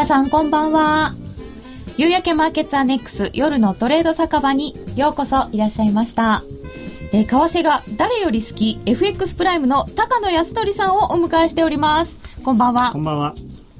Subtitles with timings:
[0.00, 1.12] 皆さんこんばんは。
[1.98, 6.42] 夕焼けマーケッツアネックス夜のトレード酒場にようこそいらっしゃいました。
[7.12, 12.18] えー、為替が誰より好き FX プライムの高野康則さんをお迎えしております。
[12.42, 12.92] こんばんは。
[12.92, 13.34] こんばんは。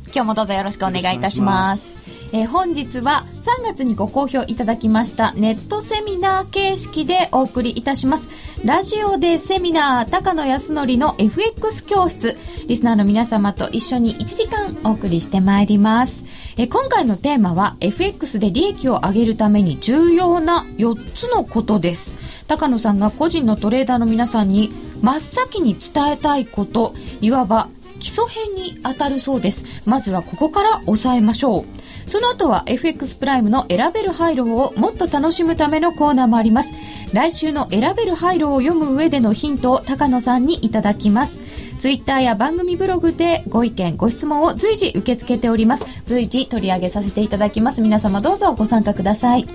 [0.08, 1.99] 今日もどうぞよろしくお願いいたします。
[2.32, 8.28] えー、本日は3月にご好評いただきましたネットセミナー形式でお送りいたします。
[8.64, 12.36] ラジオでセミナー高野康則の FX 教室。
[12.68, 16.22] リスナーの皆様と一緒に1時間お送りしてまいります。
[16.56, 22.14] え今回のテーマは FX で利益を上げるために重要な4つのことです。
[22.46, 26.94] 高野さんが個人のトレーダーの皆さんに真っ先に伝えたいこと。
[27.20, 29.64] いわば基礎編に当たるそうです。
[29.84, 31.64] まずはここから押さえましょう。
[32.10, 36.72] その後は FX プライムの選べる廃炉をもっと楽しむためのコーナーもあります
[37.14, 41.38] 来週の選べる廃炉を読む上でのヒントを高野さんにいただきます
[41.78, 45.86] ツイッターや番組ブログでご意見、ご質問を随時受け付けております。
[46.04, 47.80] 随時取り上げさせていただきます。
[47.80, 49.46] 皆様どうぞご参加ください。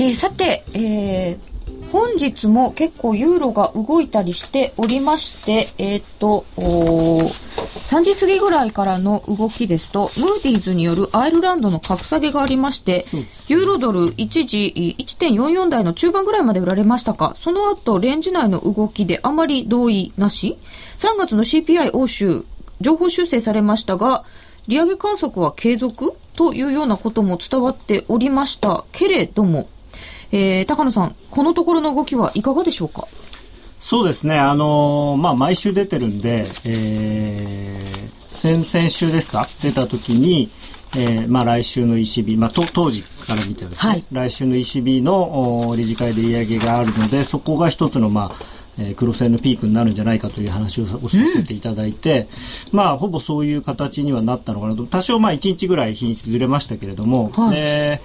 [0.00, 1.49] えー、さて、えー、
[1.92, 13.04] 本日も結構ユーロが動いたりしておりまして、えっ、ー、と、3時過ぎぐらいからの動きですと、ムーディーズによるアイルランドの格下げがありまして、
[13.48, 20.58] ユーロドル一時1.44台の中盤ぐらいまで売られましたか、その後レンジ内の動きであまり同意なし
[20.98, 22.44] ?3 月の CPI 欧州、
[22.80, 24.24] 情報修正されましたが、
[24.68, 29.68] 利上げ観測は継続というようなことも伝わっておりましたけれども、
[30.32, 33.06] えー、高野さん、このところの動きはいかがでしょうか？
[33.78, 40.50] そうですね、あのー、まあ、毎週出てるんで、えー、先々週ですか、出た時に、
[40.94, 48.44] えーまあ、来週の ECB、まあ、と当時から見てですね、はい、来週の ECB の理事会で利上げがあるので、そこが一つの、まあ、
[48.78, 52.28] えー、黒線のピークになるんじゃないかという話をさせていただいて、
[52.72, 58.02] うん、まあ、ほぼそういう形にはなったのかなと、多少、まあ、1日ぐらい日にちずれましたけれども、はい、で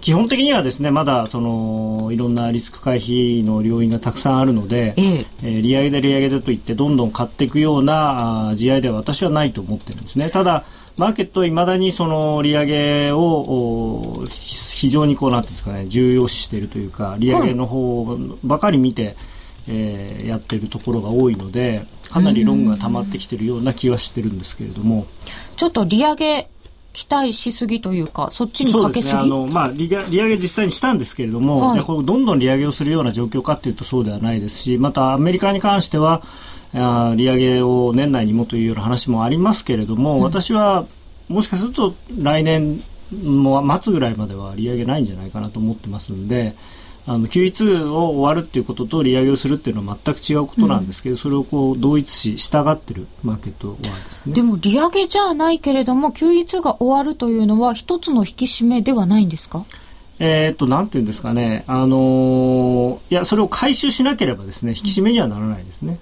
[0.00, 5.26] 基本的にはですねまだそのいろんなリスク回避の要因がたくさんあるので、ええ。
[5.42, 10.30] えー、利上げで利上げでといってどんどん買っていくような地合いでは私はないと思ってるんですね。
[10.30, 10.64] ただ
[10.96, 19.16] マーケットはいまだにその利上げを非常にこうなんていうんですかね重要視しているというか利上げの方ばかり見て、
[19.68, 25.06] えー、やっているところが多いのでかなりロングが溜まってきているような気はしてるんですけれども。
[25.56, 26.48] ちょっと利上げ
[26.92, 36.22] 期待しすぎというか、そっちにかけすぎ、ね、あのまあ利、利上げ実際にしたんですけれども、はい、じゃこうどんどん利上げをするような状況かというとそうではないですし、またアメリカに関しては、
[36.72, 40.86] あ利上げを年内にもというような話もありますけれども、うん、私は
[41.28, 46.54] もしかすると来年も末ぐらいまでは利上げないんじゃないかなと思ってますんで、
[47.12, 59.64] あの QE2 を終わるっていうことと利上げをするっていうのは全く違うことなんですけど、うん、それをこう同一し従ってるマーケットはですねでも利上げじゃないけれども QE2 が終わるというのは一つの引き締めではないんですか？
[60.22, 65.98] えー、っと、なんていうんですかね、あのー、いや、それを回収しなければですね、引き締めにはならないですね。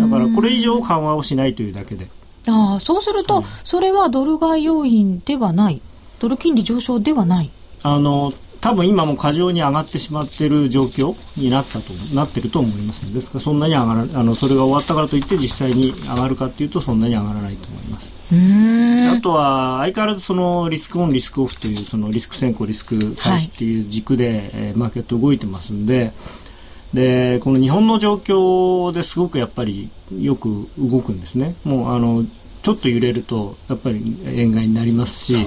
[0.00, 2.08] だから、これ以上緩和をしないというだけで。
[2.48, 5.80] ああ、そうすると、はい、それはドル買い要因ではない？
[6.18, 7.50] ドル金利上昇ではない？
[7.84, 18.20] あの、多分今も過剰に上がってしまっている状況になったとなっていると思いますですからそんなに上がらあのそれが終わったからといって実際に上がるかというとそんなに上がらないと思います。
[18.32, 26.12] あとは相変わらずそのリスクオンリスクオフというそのリスク先行リスク回避っていう軸で、はい、えー、マーケット動いてますんで
[26.94, 31.54] でこの日本の状況ですごくやっぱりよく動くんですね。
[31.64, 32.24] もうあの
[32.62, 35.46] ちょっと揺れるとやっぱり円買いになりますしね、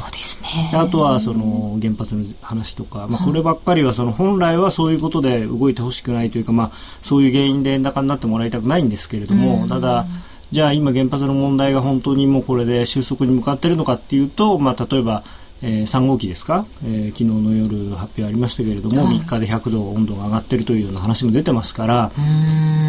[0.74, 10.06] あとはその原発の話とか、まあ、こればっかりはその本来はそういうことで動いてほしくないというか、まあ、そういう原因で円高になってもらいたくないんですけれども、ただ
[10.52, 15.24] じゃあ今原発の問題が本当にもうこれで収束に向かっているのかっていうと、まあ、例えば
[15.66, 22.12] えー、3号機ですか、えー、昨日の夜発表ありましたけれども、はい、3日で100度温度が上がっているというような話も出てますから、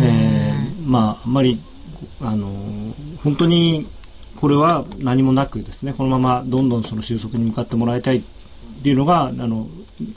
[0.02, 1.60] えー、まあ、あまり、
[2.20, 2.48] あの
[3.22, 3.86] 本当に
[4.36, 8.18] これは何もなくですねこのままどんどんその収束に向かってもらいたい。
[8.18, 8.22] っ
[8.84, 9.66] ていうのがあの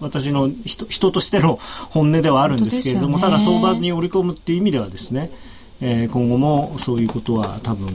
[0.01, 1.57] 私の人人としての
[1.89, 5.31] 本音ではあるんですけれども、ただ相場に織り込むっていう意味ではですね、
[5.79, 7.87] えー、今後もそういうことは多分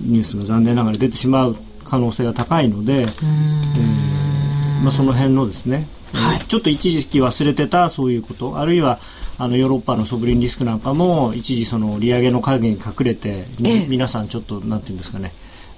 [0.00, 8.98] ニュースが残念ながら出てしまう可能性が高いので、えーまあ、その辺のですね、はい、ちょっと一時期忘れてたそういうことあるいは
[9.38, 13.44] あのヨーロッパのソブリンリスクなんかも一時その利上げの影に隠れて、
[13.88, 15.32] 皆さんちょっとなんていうんですかね。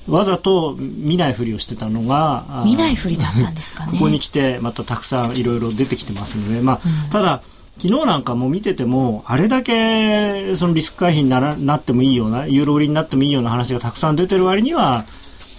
[0.08, 3.92] わざと見ないふりをしてたのが見ないふりだったんですかね。
[3.92, 7.42] ここに来てまたたくさんいろいろ出てきてますので、まあ、うん、ただ
[7.78, 15.04] 昨日なんかも見ててもあれだけそのリスク回避にならなってもいいようなユーロ売りになってもいいような話がたくさん出てる割には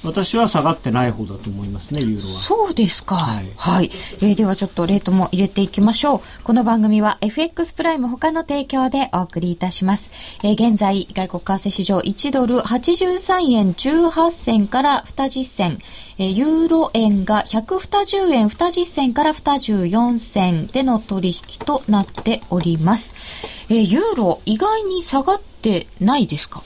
[0.03, 2.39] 私は下がってない方だと思いますね、ユーロは。
[2.39, 3.15] そうですか。
[3.15, 3.51] はい。
[3.57, 3.91] はい、
[4.21, 6.21] えー、ではちょっとレートも入れていきましょう。
[6.43, 10.11] この番組は FX プライム他の提供でお送りいたします。
[10.43, 15.79] えー、現在、外国為替市場1ドル83円18銭から20銭、
[16.17, 21.35] えー、ユーロ円が120円20銭から24銭での取引
[21.65, 23.13] となっております。
[23.69, 26.63] えー、ユーロ意外に下がってないですか？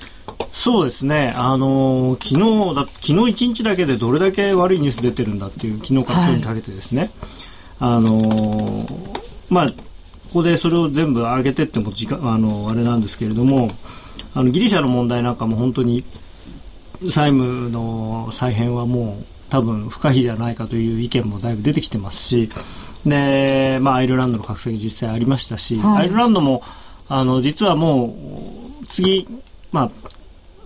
[0.63, 7.11] そうですね、あのー、昨日だ昨日一日だけでどれだけ悪いニュース出てるんだっていう昨日から今日にかけてですね、はい、
[7.79, 9.17] あのー、
[9.49, 9.75] まあ、こ
[10.35, 13.71] こでそれを全部上げてっても時間あのあれなんですけれども
[14.33, 16.05] あのギリシャの問題なんかも本当に
[17.09, 22.49] 債務の再編はもう多分不可避ではないかという意見もだいぶ出てきてますし
[23.05, 26.63] で、まあ、アイルランドの格下げ実際ありましたし、はい、アイルランドも
[27.09, 28.15] あの実はも
[28.81, 29.27] う次、
[29.73, 29.91] まあ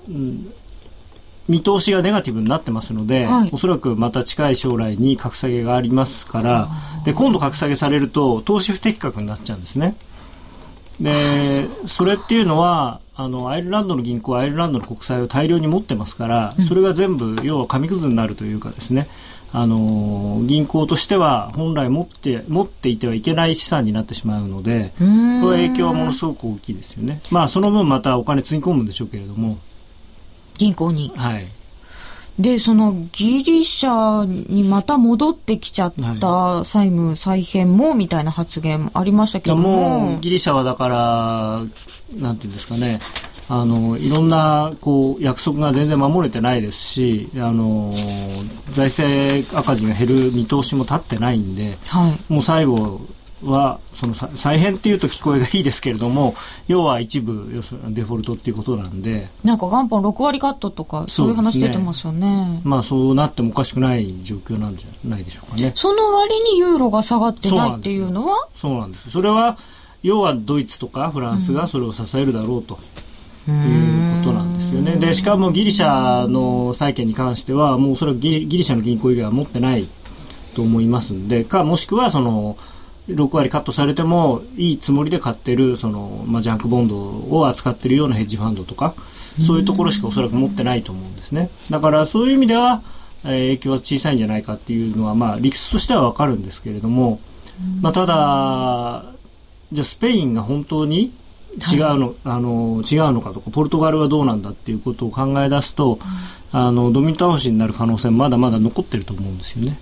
[0.09, 0.53] うん、
[1.47, 6.69] 見通しがネガティブになってますので、はい、おそらくまた近い将来に格下げがありますから
[7.05, 9.95] で今度格下げされると投資不適格になっちゃうんですね。
[10.99, 19.07] でそれっていうのはあのアイルランドの銀行はアイルランドの国債を大量に持ってますから、それが全部要は紙くずになるというかですね。
[19.53, 27.21] あの銀行としては本来持って持っていてはいけない資産になってしまうのでこの影響はものすごく大きいですよね。
[27.31, 29.57] まあその分またお金つぎ込むんでしょうけれども
[30.57, 31.11] 銀行に。
[31.15, 31.47] はい。
[32.39, 39.99] で、そのギリシャにまた戻ってきちゃった債務再編もみたいな発言もありましたけども。
[39.99, 41.61] もうギリシャはだから、
[42.19, 42.99] なんていうんですかね、
[43.49, 47.93] あのいろんなこう約束が全然守れてないですしあの
[48.71, 53.01] 財政赤字が減る見通しも立ってないんで、はい、もう最後
[53.43, 56.35] はその再編っていうと聞こえがいいですけれども
[56.67, 59.27] 要は一部要するデフォルトっていうことなんで。
[59.43, 65.71] なんか元本6割カットとかそういう話出てますよね、ね、まあそうなってもおかしくない状況なんじゃないでしょうかね。
[65.75, 68.47] その割にユーロが下がってないっていうのは？
[68.53, 69.57] そうなんですそれは
[70.03, 72.79] 要はドイツとかフランスがそれを支えるだろうと、
[73.47, 74.95] いうことなんですよね。
[74.95, 79.87] でしかもギリシャの債券に関してはもうそれはギリシャの銀行以外は持ってない
[80.55, 82.57] と思いますんでかもしくはその
[83.07, 88.95] 6割カットされてもいいつもりで買ってるその、まあ、ジャンクボンドを扱っているようなヘッジファンドとか
[89.39, 91.49] そういうところしかおそらく持ってないと思うんですね。
[91.69, 92.81] だからそういう意味では、
[93.23, 97.19] えー、影響は小さいんじゃないかっていうのは、まあ、理屈としては分かるんですけれども、
[97.81, 99.05] まあ、ただ
[99.71, 101.13] じゃあスペインが本当に
[101.71, 105.97] 違うのはい、あの違うのかとかポルトガルはどうなんだっていうことを考え出すと、
[106.51, 109.79] あのドミノ倒しになる可能性まだまだ残ってると思うんですよね。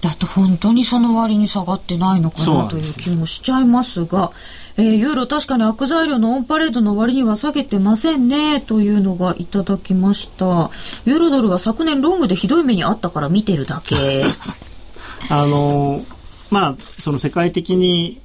[0.00, 4.32] だと本当にその割に下がってないのかなという気もしちゃいますが、
[4.78, 10.70] えー、ユーロ確かに悪材料のオンパレードの割には下げてませんねというのがいただきました。
[11.04, 14.24] ユーロドルは昨年ロングでひどい目にあったから見てるだけ。
[15.28, 16.02] あの
[16.50, 18.20] まあ、その世界的に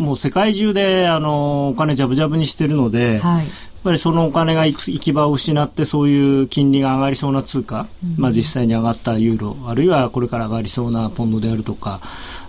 [0.00, 3.46] もう世界中であのお金じゃぶじゃぶにしてるので、はい、
[3.82, 12.00] ぱりそのお金が行き場を失ってそういう金利が上がりそうな通貨、うん、まあ、実際に上がったユーロあるいはこれから上がりそうなポンドであるとか、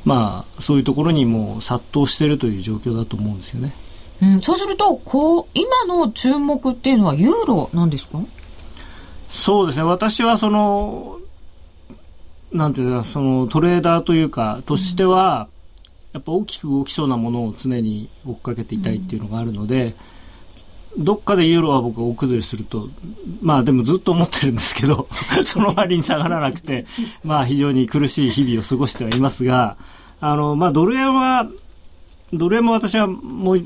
[0.04, 3.74] まあ、そういうところにも殺到しているという状況だと思うんですよね。
[4.22, 8.20] うん、そうするとこう今の注目っていうのはユーロなんですか？
[9.28, 9.84] そうですね。
[9.84, 11.18] 私はその
[12.52, 15.48] なんていうかそのトレーダーというかとしては、
[16.14, 19.94] やっぱ大きく動きそうなものを常に追っかけていたいっていうのがあるので、うん
[20.98, 22.90] どっかでユーロは僕は大崩れすると、
[23.42, 25.08] まあでもずっと思ってるんですけど、
[25.46, 26.86] その割に下がらなくて、
[27.24, 29.78] まあ非常に苦しい日々を過ごしてはいますが、
[30.20, 31.48] あの、まあドル円は、
[32.34, 33.64] ドル円も私はもう、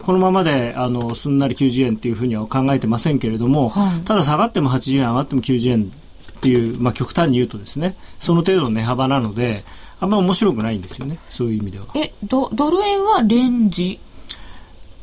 [0.00, 5.92] このままで、あの、すんなり90円っていうふうには考えてませんけれども、はい、ただ下がっても80円、上がっても90円
[6.36, 9.64] っていう、まあ極端に言うとですね、その程度の値幅なので、
[10.00, 11.86] あんまり面白くないんですよね、そういう意味では。
[11.94, 14.00] え、ドドル円はレンジ？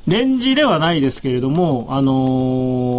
[0.08, 2.12] レンジではないですけれども、あの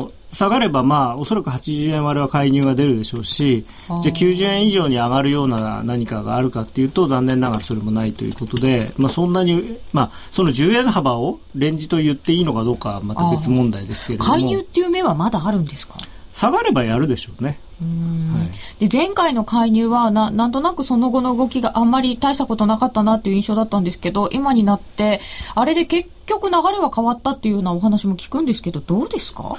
[0.09, 3.67] ー、下がれば、まあ、おそらく80円割れは介入が出るでしょうし、
[4.03, 14.31] じゃあ90円以上に上がるような何かがあるかっていうと、残念ながらそれもないということで、まあ、そんなに、まあ、その10円幅をレンジと言っていいのかどうかはまた別問題ですけれども。
[14.31, 15.97] 介入っていう目はまだあるんですか？
[16.33, 17.59] 下がればやるでしょうね。
[17.83, 18.45] は
[18.81, 25.21] い、で前回の介入はななんとなくその後の動きがあんまり大したことなかったなっていう印象だったんですけど今になって
[25.55, 29.57] あれで結局流れは変わったっていうようなお話も聞くんですけどどうですか？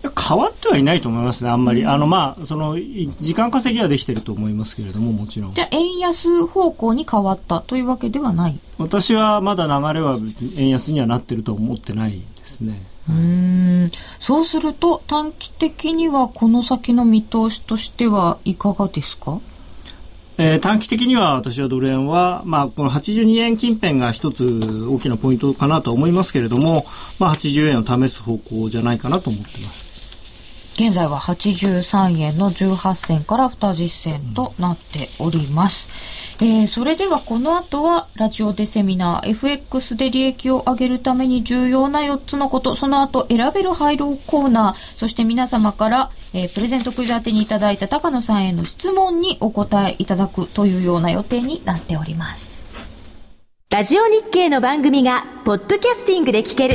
[0.00, 1.84] 変わってはいないと思いますね、あんまり。
[1.84, 5.52] あの、まあ、その、時間稼ぎはできてると思いますけれども、もちろん。
[5.52, 8.60] じゃあ、円安方向に変わったというわけではない？
[8.78, 10.18] 私はまだ流れは
[10.56, 12.80] 円安にはなってると思ってないですね。
[13.08, 19.40] うんそうすると短期的にはこの先の見通しとしてはいかがですか？
[20.40, 26.86] えー、短期的には私はドル円は、まあ、この82円近辺が一つ大きなポイントかなと思いますけれども、
[27.18, 29.88] まあ、80円を試す方向じゃないかなと思ってます。
[30.80, 35.88] 現在は83円の18銭から20銭となっております。
[35.88, 52.64] うん、えー、それではこの後はラジオでセミナー FX で利益を上げるために重要な4つのこと、その後選べる廃炉コーナー、そして皆様から、えー、プレゼントクイズ宛てにいただいた高野さんへの質問にお答えいただくというような予定になっております。
[53.70, 56.74] ラジオ日経の番組がポッドキャスティングで聞ける。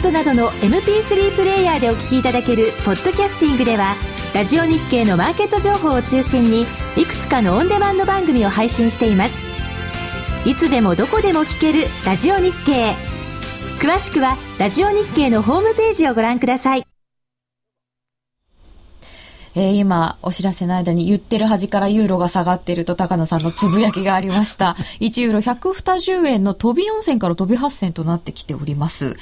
[0.00, 3.94] iPod などの MP3 プレイヤーでお聞きいただけるポッドキャスティングでは
[4.34, 6.62] ラジオ日経のマーケット情報を中心に
[6.96, 9.46] いくつかのオンデマンド番組を配信しています
[10.46, 12.94] いつでもどこでも聞けるラジオ日経
[13.78, 16.84] 詳しくはラジオ日経のホームページをご覧ください
[19.56, 24.76] えー、今、お知らせの間に言ってる端からユーロが下がっていると高野さんのつぶやきがありました。
[25.00, 29.16] 1ユーロ120円の飛び4銭から飛び8銭となってきております。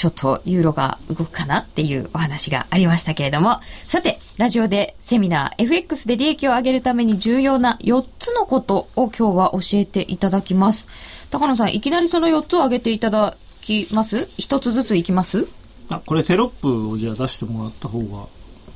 [0.00, 10.88] ちょっとユーロが動くかなっていうお話がありましたけれども、さて、ラジオでセミナー FX で利益を上げるために重要な4つのことを今日は教えていただきます。
[11.30, 14.26] 高野さん、いきなりその4つを挙げていただきます？
[14.38, 15.46] 一つずついきます？
[15.90, 18.26] あ、これテロップをじゃあ出してもらった方が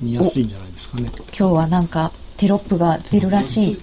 [0.02, 1.10] 見やすいんじゃないですかね。
[1.16, 3.78] 今日はなんかテロップが出るらしい。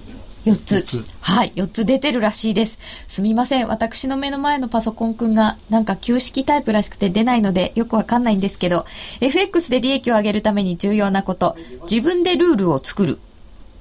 [0.45, 0.75] 4つ。
[0.77, 1.05] 4つ。
[1.19, 2.79] はい、4つ出てるらしいです。
[3.07, 3.67] すみません。
[3.67, 8.85] 私の目の前のパソコンくんがなんか旧式タイプらしくて出ないのでよくわかんないんですけど、
[9.19, 11.55] FX で利益を上げるために重要なこと、
[11.89, 13.19] 自分でルールを作る。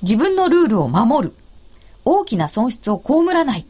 [0.02, 1.34] 自分のルールを守る。
[2.04, 3.66] 大きな損失を被らない。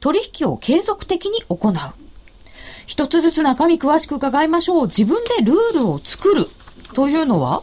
[0.00, 1.74] 取引を継続的に行う。
[2.86, 4.86] 一つずつ中身詳しく伺いましょう。
[4.86, 6.48] 自分でルールを作る。
[6.94, 7.62] というのは？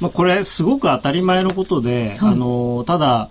[0.00, 3.30] まあ、これすごく当たり前のことで、はい、あのただ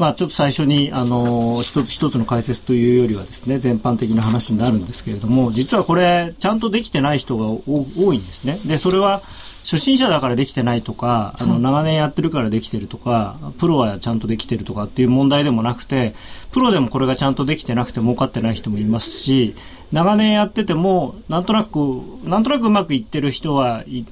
[0.00, 8.58] まあ、ちょっと最初に、あの、一つ一つの解説というよりはですね、全般的な話になるんですけれども、実はこれ、ちゃんとできてない人が多いんですね。
[8.64, 9.20] で、それは、
[9.62, 16.14] 初心者だからできてないとか、あの、長年やってるからできてるとか、プロはちゃんとできてるとかっていう問題でもなくて、
[16.50, 19.54] プロでもこれがちゃんとできてなくて儲かってない人もいますし、
[19.92, 21.78] 長年やってても、なんとなく、
[22.24, 24.04] なんとなくうまくいってる人はい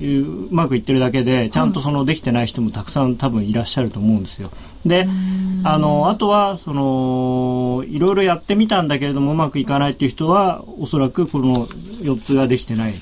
[0.00, 4.50] うまくいってるだけでちゃんとそのできてない人もたくさん多分いらっしゃると思うんですよ。
[4.84, 5.08] で
[5.64, 12.94] あのあとはそのいろいろやってみたんだけれどもうまくいかないっていう人はおそらくこの4つができてない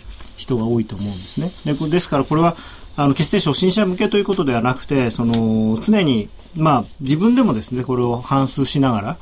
[0.44, 1.50] 人が多いと思うんですね。
[1.64, 2.56] でですからこれは
[2.96, 9.18] あの決して初心者向けということではなくてその常に、まあ、自分でもですねこれを反芻しながら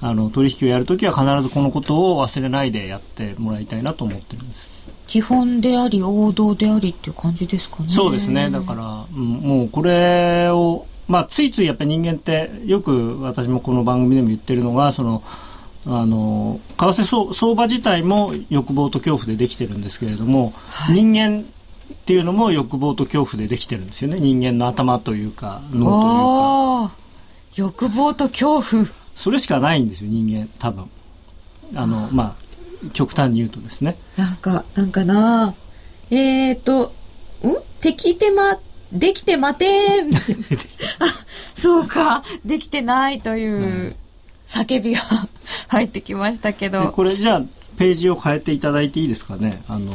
[0.00, 4.76] あの取引をやるときは必ずこのことを忘れないでやってもらいたいなと思ってるんです。
[5.06, 7.88] 基本であり王道でありっていう感じですかね。
[7.88, 8.50] そうですね。
[8.50, 15.22] だから、うん、もうこれを、まあ、ついついやっぱり人間ってよく私もこの番組でも言ってるのがその
[15.88, 21.44] あの為替相場自体も欲望と恐怖でできてるんですけれども、はい、人間っ
[22.06, 24.18] ていうのも欲望と恐怖でできてるんですよね。
[24.18, 26.96] 人間の頭というか脳というか。
[27.56, 28.86] 欲望と恐怖。
[29.14, 30.90] それしかないんですよ人間多分。
[31.74, 32.46] あのまあ
[32.92, 33.96] 極端に言うとですね。
[34.16, 35.54] なんか、なんかな
[36.10, 36.92] えっ、ー、と、
[37.42, 37.56] ん？
[37.80, 38.60] 敵手間、
[38.92, 40.10] できて待てん。
[40.14, 40.18] あ、
[41.56, 43.96] そうか、できてないという
[44.46, 45.00] 叫びが
[45.68, 46.90] 入ってきましたけど。
[46.92, 47.42] これじゃあ、
[47.76, 49.62] ページを変えていただいていいですかね？
[49.68, 49.92] あの、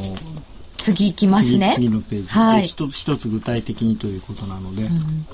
[0.78, 1.74] 次いきますね。
[1.76, 2.28] 次のページ。
[2.30, 2.68] はい。
[2.68, 4.84] 一つ一つ具体的にということなので。
[4.84, 5.26] うん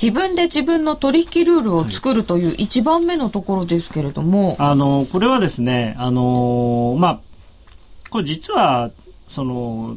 [0.00, 7.20] 自分で自分の取引ルールを作るという一番目のところですけれども、はい、あのこれはですねあのまあ
[8.10, 8.90] これ実は
[9.26, 9.96] その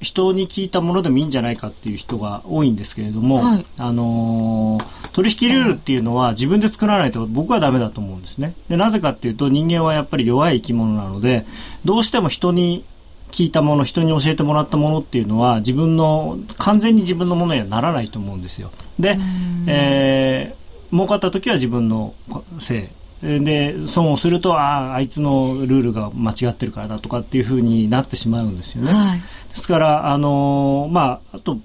[0.00, 4.78] 人に聞いたものでもいいんじゃないかっていう人が多いんですけれども、はい、あの
[5.12, 8.54] 取引ルールっていうのは自分で作らないと僕はダメだと思うんですね。
[8.68, 11.46] でなぜかっていうと人間はやっぱり弱い生き物なので
[11.84, 12.84] どうしても人に
[13.30, 18.70] 聞いたもの人に教えてもらったものっていうのは自分の完全に自分のものにはならないと思うんですよ。
[18.98, 19.18] で、
[19.66, 22.14] えー、儲かった時は自分の
[22.58, 22.88] せい。
[23.24, 28.92] で損をするとあああいつのルールが間違ってるからだとかっていうふうになってしまうんですよね。
[28.92, 29.22] はい、
[29.54, 31.58] ですからあのー、まああと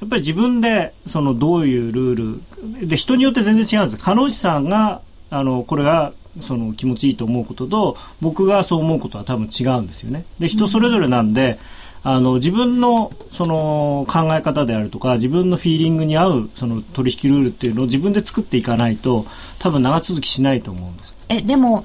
[0.00, 2.40] やっぱり自分でそのどういうルー
[2.80, 4.02] ルで人によって全然違うんです。
[4.02, 10.24] 加納内さんがあのこれがその気持ちいいと思うことと僕がそう思うことは多分違うんですよね。
[10.38, 11.58] で人それぞれなんで、
[12.02, 19.26] あの自分のその考え方であるとか自分のフィーリングに合うその取引ルールっていうのを自分で作っていかないと
[19.58, 21.14] 多分長続きしないと思うんです。
[21.28, 21.84] えでも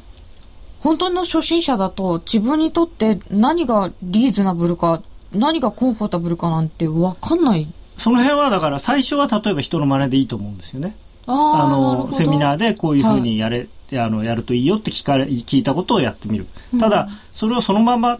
[0.80, 5.02] 本当の初心者だと自分にとって何がリーズナブルか
[5.36, 7.68] 何がコンフォータブルかなんて分かんない。
[7.98, 10.96] その辺はだから最初は例えば人の真似でいいと思うんですよね。
[11.28, 16.46] あのセミナーでこういうふうにやれ、はい、あのやるといいよって聞かれ聞いたことをやってみる、
[16.80, 18.20] ただそれをそのまま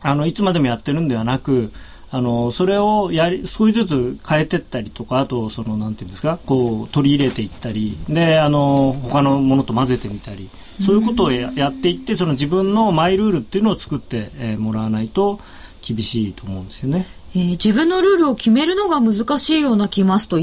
[0.00, 1.72] あのいつまでもやってるんではなく
[2.10, 10.48] あのそれをやり少しずつ変えていったりとかあとそのなんていうんですかこう取り入れていったりであの他のものと混ぜてみたり
[10.80, 15.40] そういうことをややっていってその自分のマイルールっていうのを作って、えー、もらわないと
[15.84, 17.06] 厳しいと思うんですよね。
[17.36, 20.38] えー、自分のルールを決めるのが難しいような気ますと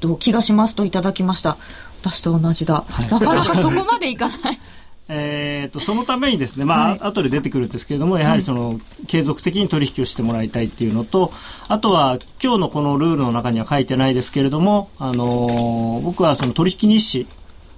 [0.00, 1.56] と気がしますといただきました。
[2.02, 4.58] 私と同じだ、はい、なかなかそこまでいかない。
[5.12, 11.32] えとそのためにですね、まあ、はい、後で出てくるんですけれども、やはりその、継続的に取引をしてもらいたいっていうのと、
[11.66, 17.26] あとは、今日のこのルールの中には書いてないですけれども、あのー、僕はその取引日誌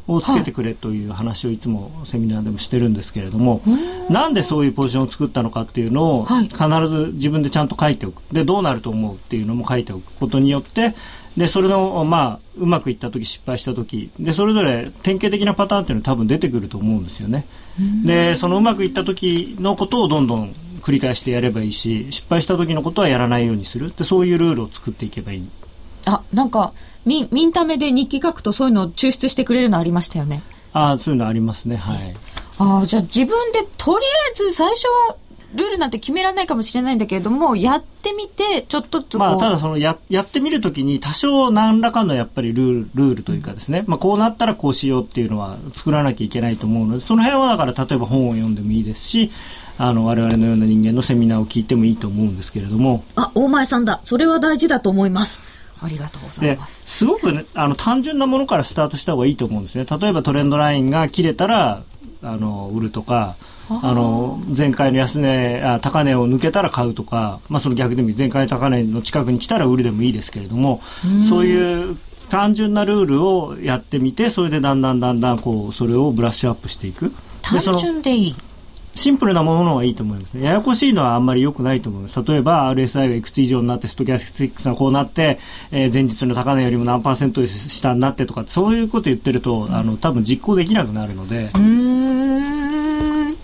[0.09, 8.23] をつけてくれという話をいつもセミナーでもしてるんですけれども、はい、なんでそういうポジションを作ったのかっていうのを、必ず自分でちゃんと書いておく。
[8.33, 10.95] で、どうなると思うっていうのも書いておくことによって、
[11.37, 17.47] でそれの、まあ、うまくいった時失敗した時でそれぞれ典型的なパターンっていうのは多分出てくると思うんですよね。
[18.05, 25.49] でそのうまくいった時のことをどんどん繰り返してやればいいし失敗した時のことはやらないようにするでそういうルールを作っていけばいい。
[26.07, 26.73] あなんか
[27.05, 30.43] ミミンタメで日記書くとそういうのを抽出してくれるのありましたよね。
[30.73, 32.17] あそういうのありますねはい。
[32.59, 35.17] あじゃあ自分でとりあえず最初は
[35.55, 49.31] ルールなんて決められないかもしれないんだけれども、やってみて、ちょっとずつまあ、ただそのや、やってみるときに多少何らかのやっぱりルール、ルールというかですね、まあ、こうなったらこうしようっていうのは作らなきゃいけないと思うので、その辺はだから例えば本を読んでもいいですし、
[49.77, 53.05] あの、我々のような人間のセミナーを聞いてもいいと思うんですけれども。
[53.17, 54.01] あ、大前さんだ。
[54.05, 55.43] それは大事だと思います。
[55.83, 56.83] ありがとうございます。
[56.85, 59.85] すごく、ね、あの単純なものからスタートした方がいいと思うんですね。
[59.85, 61.83] 例えばトレンドラインが切れたら
[62.23, 63.37] あの売るとか、
[63.69, 70.83] あの前回の安値あ高値を抜けたら買うとか、まあ、その逆でも前回高値の近くに来たら売るでもいいですけれども
[71.29, 71.97] そういう
[72.29, 78.37] 単純なルールをやってみてそれでだんだんだんだんこうそれをブラッシュアップしていく単純でいい
[78.95, 80.45] シンプルなものの方がいいと思いますね。
[80.45, 82.23] ややこしいのはあんまり良くないと思います。
[82.23, 85.39] 例えば RSI がいくつ以上になって、ストキャスティックスがこうなって、
[85.71, 91.51] えー、前日の高値よりも何パーセント下になってとか、そういうこと言ってると、あの、多分実行できなくなるので。
[91.55, 93.37] うん。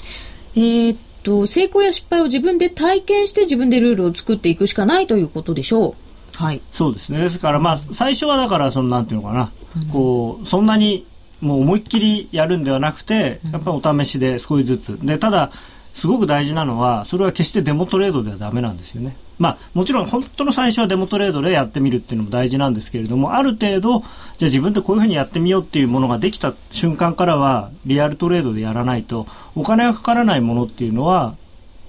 [0.55, 5.95] えー、っと、成功や失敗を自分で体験して自分でルールを作っていくしかないということでしょう。
[6.35, 6.61] はい。
[6.71, 7.19] そうですね。
[7.19, 11.07] ですから、まあ、最初はだから、その、なんていうのかな、うん、こう、そんなに、
[11.41, 14.99] もう思いっきりやるんではなくて、やっぱりお試しで少しずつ。
[15.03, 15.53] で、ただ、
[15.95, 19.17] すごく大事なのは、それは決してデモトレードではダメなんですよね。
[19.39, 31.37] まあ、もちろん本当の最初はデモトレードでやってみるっていうのも大事なんですけれども、ある程度、じゃあ自分でこういうふうにやってみようっていうものができた瞬間からは、リアルトレードでやらないと、お金がかからないものっていうのは、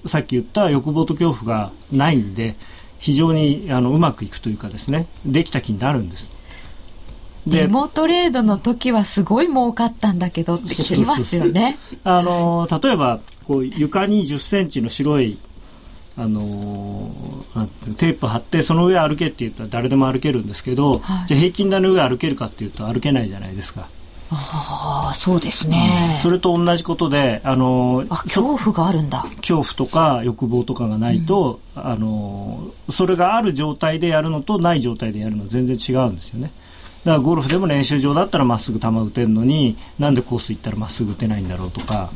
[0.06, 2.56] さっき言った欲望と恐怖がないんで、
[2.98, 6.39] 非常にあのうまくいくというかですね、できた気になるんです。
[7.46, 11.78] デモトレードの時はすごい儲かったんだけどって聞きますよね。
[12.04, 15.38] あの例えばこう床に10センチの白い
[16.16, 17.10] あの
[17.96, 23.88] テープ貼ってその上歩けって言ったら誰でも歩けるんですけど、はい、じゃあ平均台の上歩けるかっていうと歩けないじゃないですか。
[24.32, 36.52] ああそうですね、うん、それと同じことであのあ恐怖があるんだ恐怖とか欲望とかがないと、うん、あのそれがある状態でやるのとない状態でやるのは全然違うんですよね。
[37.04, 42.10] だからゴルフでも練習場だったらまっすぐ球打てるのになんでコース行ったらまっすぐ打てないんだろうとか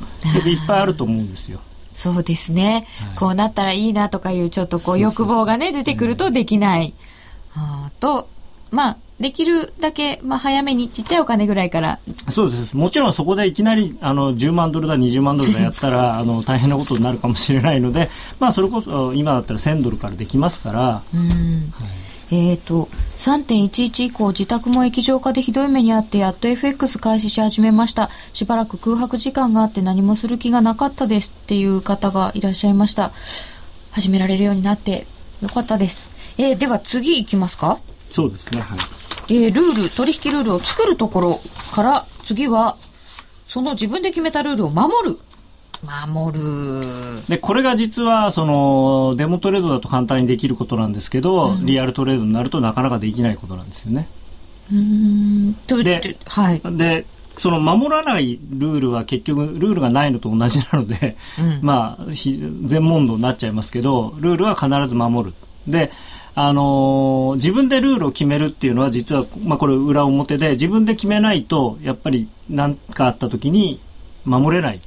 [0.46, 1.60] いっぱいあると思うんですよ。
[1.92, 6.92] そうですね、はい、こうなったらいいなとかいうちょっとこう欲望がね出てくるとできない。
[7.54, 8.28] あと
[8.70, 12.00] まあできるだけ、まあ、早めにちっちゃいお金ぐらいから。
[12.28, 12.76] そうです。
[12.76, 21.02] もちろんそこでいきなりあの10万ドルだ20万ドルだやったら あの大変なことになるかもしれないので、まあ、それこそ今だったら1000ドルからできますから。
[21.14, 22.03] うん、はい
[22.36, 33.12] えーと、3.11以降自宅も液状化でひどい目にあってやっと FX 開始し始めましたしばらく空白時間があって何もする気がなかったですっていう方がいらっしゃいました
[33.92, 35.06] 始められるようになって
[35.40, 36.08] よかったです。
[36.36, 37.78] えー、では次いきますか？
[38.10, 38.60] そうですね。
[38.60, 38.78] はい。
[39.28, 41.40] えー、ルール、取引ルールを作るところ
[41.72, 42.76] から次は
[43.46, 45.18] その自分で決めたルールを守る。
[45.84, 47.28] 守る。
[47.28, 54.08] で、これが実は、その、デモトレードだと簡単にできることなんですけど、うん、リアルトレードになるとなかなかできないことなんですよね。
[54.72, 55.52] うん。
[55.82, 56.60] で、はい。
[56.76, 65.34] で、その守らないルールは結局ルールがないのと同じなので、うん、まあ全問答になっちゃいますけどルールは必ず守る
[65.66, 65.90] で
[66.36, 73.80] あのー、自分でルールを決めるっていうのは実は、まあ、これ裏表で自分で決めないとやっぱり何かあった時に
[74.24, 74.80] 守れない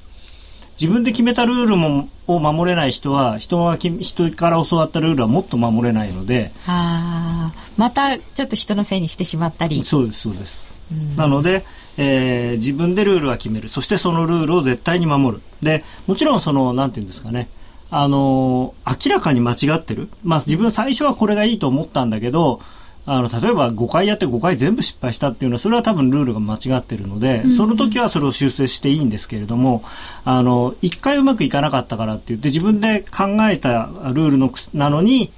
[0.79, 6.51] 自分で決めたルールもを守れない人は人は人から教わったルールはもっと守れないので。
[6.67, 9.83] あまたちょっと人のせいにしてしまったり。
[9.83, 10.73] そうですそうです、
[11.15, 11.65] なので、
[11.97, 13.67] えー、自分でルールは決める。
[13.67, 15.43] そしてそのルールを絶対に守る。
[15.61, 17.49] でもちろんそのなんていうんですかね。
[17.89, 20.09] あの明らかに間違ってる。
[20.23, 22.61] まあ自分最初はこれがいいと思ったんだけど、
[23.09, 29.83] あの、例えば5回やって5回全部失敗したっていうのは、それは多分ルールが間違ってるので、うん、その時はそれを修正していいんですけれども、
[30.25, 35.31] あの、1回うまくいかなかったからって言って、自分で考えたルールのなのに、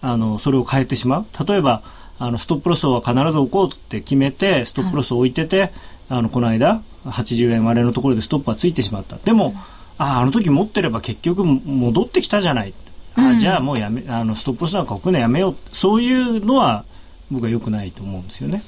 [0.00, 1.26] あの、それを変えてしまう。
[1.46, 1.82] 例えば、
[2.18, 5.72] あの、ストップロスを必ず置こうって決めて、ストップロスを置いてて、はい、
[6.10, 9.16] あの、この間、80円割れのところでストップはついてしまった。
[9.16, 9.54] でも、うん
[10.00, 12.72] ああ、あの時持ってれば結局戻ってきたじゃない。
[13.16, 15.56] あ、うん、じゃあもうやめ、あの、ストップロスなんか置くのやめよう。
[15.72, 16.86] そういうのは
[17.30, 18.62] 僕は良くないと思うんですよね。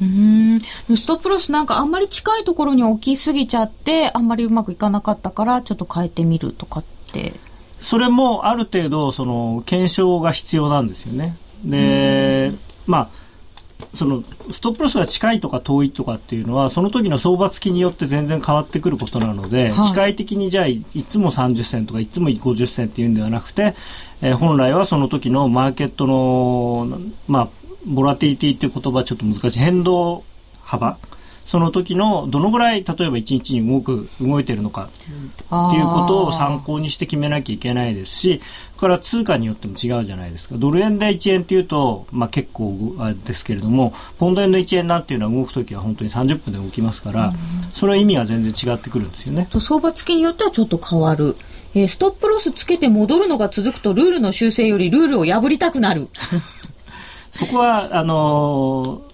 [0.00, 0.58] うん。
[0.96, 7.34] ストップロスなんかあんまり近いところに置きすぎちゃってあんまりうまくいかなかったからちょっと変えてみるとかって。
[7.78, 11.36] それもある程度その検証が必要なんですよね。
[11.64, 12.52] で
[12.86, 13.08] まあ
[13.94, 23.74] そのストップロスが近いとか遠いとかっていうのはその時の相場付きによって全然変わってくることなので、はい、機械的にじゃあいつも30銭とかいつも50銭っていうんではなくて、
[24.22, 27.48] えー、本来はその時のマーケットの、まあ、
[27.86, 30.24] ボラティリティって言葉はちょっと難しい変動
[30.62, 30.98] 幅
[31.44, 38.40] その時のどのぐらい例えば1日に動く動いてるのかっていうことを参考にして決めなきゃいけないですし
[38.76, 47.32] から通貨によっても違うじゃないですかドル円で1円っていうと、まあ、結構ですけれどもポンド円の1円なんていうのは動く時は本当に30分で動きますから、
[47.72, 49.46] それは意味が全然違ってくるんですよね。
[49.50, 51.36] と相場付きによってはちょっと変わる。
[51.74, 56.08] えー、ストップロスつけて戻るのが続くとルールの修正よりルールを破りたくなる。
[57.32, 59.12] そこは、あのー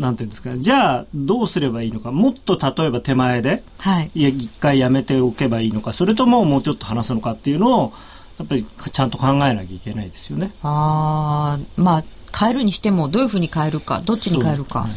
[0.00, 7.92] なんていうんですか、じゃあどうすればいいのか、もっと例えば手前で、はい、いや一回やめておけばいいのか、それとももうちょっと話すのかっていうのを、
[8.38, 10.52] やっぱりちゃんと考えなきゃいけないですよね。
[10.62, 14.88] ああ、まあ、変えるにしても、どういうふうに変えるか、どっちに変えるか。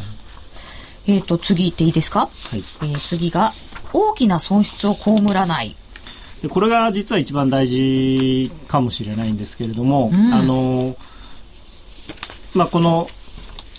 [1.06, 2.60] えっ、ー、と、次行っていいですか、はい。
[2.60, 3.52] えー、次が、
[3.92, 5.76] 大きな損失を被らない。
[6.40, 10.96] でこれが実は一番大事かもしれないんですけれども、うん、あの、
[12.54, 13.08] まあ、この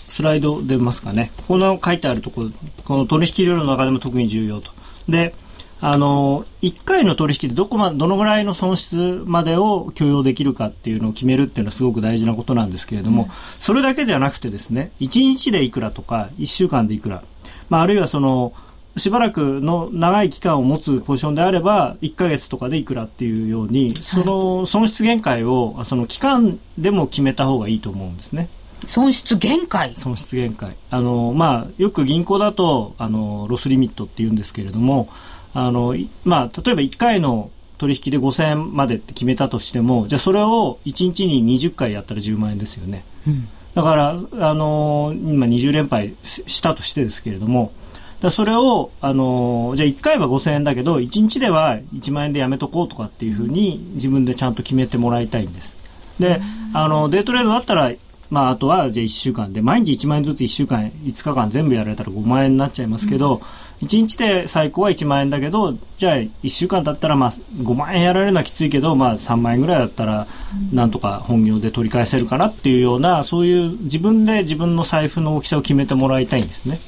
[0.08, 1.32] スライド出ますかね。
[1.48, 2.50] この書いてあるところ、
[2.84, 4.70] この取引量の中でも特に重要と。
[5.08, 5.34] で、
[5.80, 17.22] あの、1回の取引でどこま、どのぐらいの損失までを許容できるかっていうのを決めるっていうのはすごく大事なことなんですけれども、うん、それだけではなくてですね、1日でいくらとか、1週間でいくら、
[17.68, 18.54] まあ、あるいはその、
[18.96, 28.48] しばらくの長い期間を持つポジションであれば、1ヶ月とかでいくらっていうように、その損失限界を、その期間でも決めた方がいいと思うんですね。
[28.84, 29.92] 損失限界。
[29.96, 30.76] 損失限界。
[30.90, 35.08] あの、まあ、よく銀行だとあのロスリミットって言うんですけれども
[35.54, 47.72] あの、まあ、例えば1回の取引で5000円までって決めたとしてもじゃあそれを1日に20回やったら10万円ですよね、うん、だからあの今20連敗したとしてですけれども
[48.20, 55.76] だそれを、あのじゃあ1回は5000円だけど1日では1万円でやめとこうとかっていうふうに自分でちゃんと決めてもらいたいんです。
[56.18, 56.40] で
[56.72, 57.92] あのデイトレードだったら
[58.30, 63.38] まあ、あとはじゃあ1週間で毎日1万円ずつ1週間5日間全部やられたら5万円になっちゃいますけど、う
[63.84, 70.26] ん、1日で最高は1万円だけどじゃあ1週間だったらまあ5万円やられるのはきついけど、まあ、3万円ぐらいだったら
[70.72, 76.78] なんとか本業で取り返せるかなっていうようなそういう自分で自分の財布の大きさを決めてもらいたいんですね。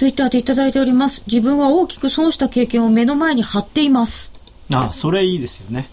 [0.00, 1.22] ツイッターでいただいております。
[1.26, 4.32] 自分は大きく損した経験を目の前に貼っています。
[4.72, 5.90] ああ、それいいですよね。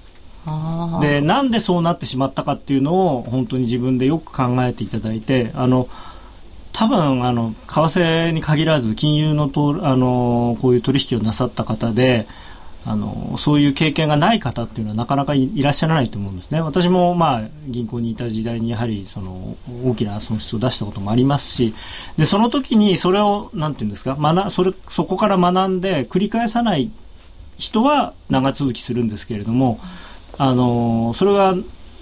[1.01, 5.87] でなんでそうなってしまったかっていうのを本当に自分でよく考えていただいてあの
[6.73, 12.27] 多分あの為替に限らず金融のとあのこういう取引をなさった方で
[12.85, 16.61] あのそういう経験がない方っていうのはなかなかいらっしゃらないと思うんですね。
[16.61, 21.73] 私もまあ銀行にいた時代にやはりその大きな損失を出したこともありますし、
[22.15, 26.89] でその時にそれをなんていうんですか、学それそこから学んで繰り返さない
[27.57, 29.79] 人は長続きするんですけれども。
[30.37, 31.55] あのそれが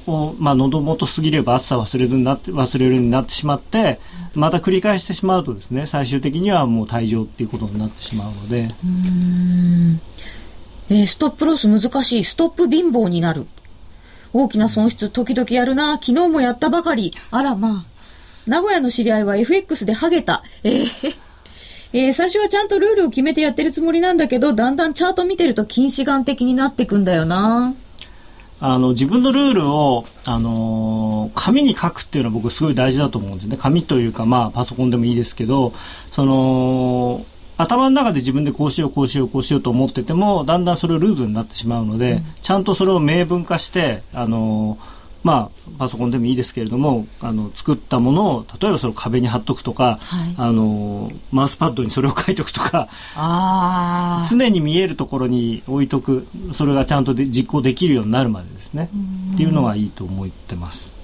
[0.08, 4.00] を、まあ、喉元すぎれば暑さ忘れずになって忘れるようになってしまって
[4.34, 8.66] また繰り返してしまうとですね最終的にはもう退場っていうことになってしまうので。
[8.66, 10.16] う
[10.88, 12.24] えー、ストップロス難しい。
[12.24, 13.48] ストップ貧乏になる。
[14.34, 15.94] 大きな損失時々やるな。
[15.94, 17.12] 昨日もやったばかり。
[17.32, 17.86] あらまあ。
[18.46, 20.44] 名古屋の知り合いは FX でハゲた。
[20.64, 21.16] えー。
[21.94, 27.74] えー、最初はちゃんとルールを決めてやってるつもりなんだけど、だんだんチャート見てると近視眼的になってくんだよな。
[28.60, 33.58] あの自分のルールを、あの、紙に書くっていうのは僕すごい大事だと思うんですね。
[33.58, 35.74] 紙というか、まあ、パソコンでもいいですけど
[36.12, 37.26] その
[37.58, 44.95] 頭の中で自分でこうしようこうしようこうしようと思っててもだんだんそれをルーズになってしまうので、うん、ちゃんとそれを明文化して、あのー
[45.26, 52.90] まあ、パソコンでもいいですけれどもあの作ったものを例えばその壁に貼っとくとか、はい、あのマウスパッドにそれを書いておくとか
[54.30, 56.28] 常に見えるところに置いとく。
[56.52, 58.90] それがちゃんとで実行できるようになるまでですね。
[59.34, 60.95] っていうのがいいと思ってます。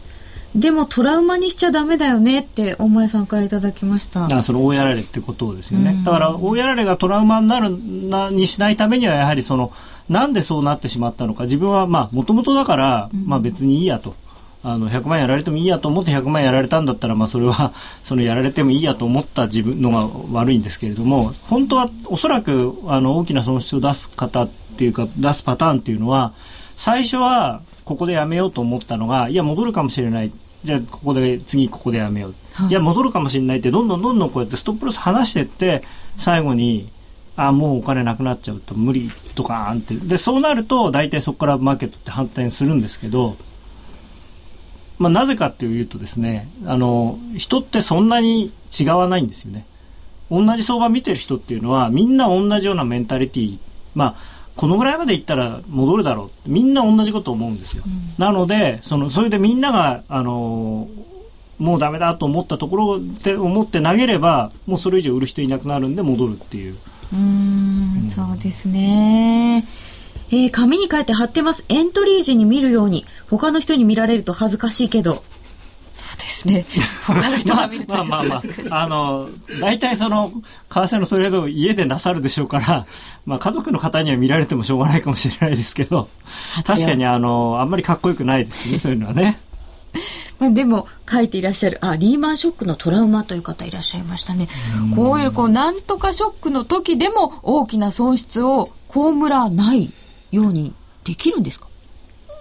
[0.56, 4.26] でもトラウマにしちゃダメだよねって大前さんからいただきました。
[4.26, 7.70] あその大やられってことですよね、だから大やられがトラウマになる
[8.10, 9.72] なにしないためにはやはりその
[10.10, 11.46] なんでそうなってしまったのか。
[11.46, 14.16] 自分はまあもともとだから、まあ、別にいいやと。
[14.64, 26.34] あの100万やられてもいいやと思って100万やられたんだったら、まあ、それは そのやられてもいいやと思った自分のが悪いんですけれども本当はおそらくあの大きな損失を出す方っていうか出すパターンっていうのは
[26.76, 30.32] 最初はここでやめようと思ったのがいや戻るかもしれない
[30.64, 35.84] じゃあここで次ここでやめよう、はい、いや戻るかもしれないってどんどんどんどんこうやってストップロス離していって
[36.18, 36.92] 最後に
[37.36, 39.96] あもうお金なくなっちゃうと無理とかーんって。
[39.96, 43.38] でそうなると大体そこからマーケットって反転するんですけど、
[45.00, 49.66] まあ、なぜかっていうとですねあの人ってそんなに違わないんですよね。
[50.30, 53.60] 同じ相場見てる人っていうのはみんな同じようなメンタリティ
[53.96, 54.16] まあ
[54.56, 60.90] このぐらいまでいったら戻るだろうみんな同じこと思うんですよ、うん、なのでそのそれでみんながあの
[61.58, 66.78] もうダメだと思ったところで思って投げればもうそれ以上売る人いなくなるんで戻るっていう
[67.14, 69.66] うんそうですね。
[70.32, 71.66] えー、紙に書いて貼ってます。
[71.68, 73.06] エントリー時に見るように。
[73.30, 75.24] 他の人に見られると恥ずかしいけど。
[76.12, 76.66] そうですね。
[77.06, 78.70] 他の人が見るとちょっと恥ずかしい。
[78.70, 79.30] まあまあまあ、あの、
[79.62, 82.86] 大体その、為替のトレードを家でなさるでしょうから、
[83.26, 86.10] まあ家族の方には見られてもしょうがないかもしれないですけど、
[86.66, 89.40] 確かにあの、あんまりかっこよくないですね、そういうのはね。
[90.40, 94.48] まあ、でも書いていらっしゃるあリーマンショックのトラウマという方いらっしゃいましたね
[94.96, 99.92] こういうこうなんとかショックの時でも大きな損失を被らない
[100.32, 101.68] ようにできるんですか？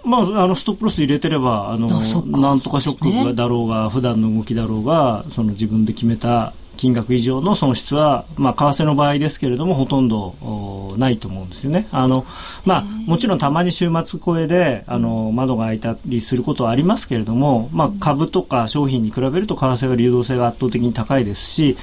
[0.03, 11.87] まあ、あのストップロス入れてればあのなんとかショックだろうが、ね、普段の動きだろうがその自分で決めた金額以上の損失は、まあ、為替の場合ですけれどもほとんどないと思うんですよね。
[11.91, 12.25] あの
[12.65, 21.77] まあ、もちろんたまに週末超えであの窓が開いたりすることはありますけれども、まあ、株とか商品に比べると為替は流動性が圧倒的に高いですし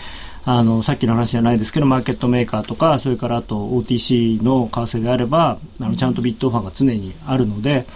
[0.44, 7.86] あのさっきの話じゃないですけどマーケットメーカーとかそれからあと OTC の為替であればあのちゃんとビットオファーが常にあるので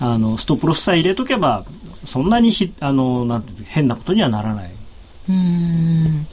[0.00, 1.64] あのストップロスさえ入れとけば
[2.04, 4.70] そんなにひあのなんて変なことにはならない。
[5.28, 6.26] うん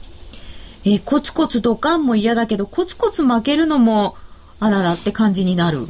[0.84, 4.16] えー、コツコツドカンも嫌だけど、コツコツ負けるのも、
[4.60, 5.86] あららって感じになる。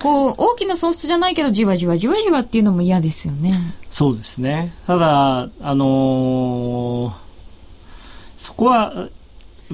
[0.00, 3.74] こう、大きな損失じゃないけど、じわじわじわじわっていうのも嫌ですよね。
[3.88, 4.74] そうですね。
[4.86, 7.12] ただ、あのー、
[8.40, 9.04] そこは、や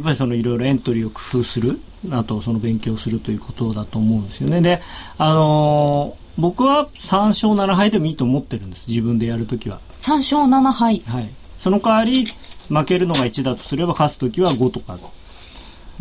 [0.01, 1.79] っぱりそのいろいろエントリーを工夫する、
[2.11, 4.61] あとその勉強するということだと思うんですよね。
[4.61, 4.83] で、
[5.19, 8.91] あのー、僕は3勝7敗でもいいと思ってるんです。
[8.91, 9.79] 自分でやるときは。
[9.99, 11.01] 3勝7敗。
[11.07, 11.31] はい。
[11.59, 12.27] その代わり、
[12.69, 14.99] 負けるのが1だとすれば勝つ時は5とか、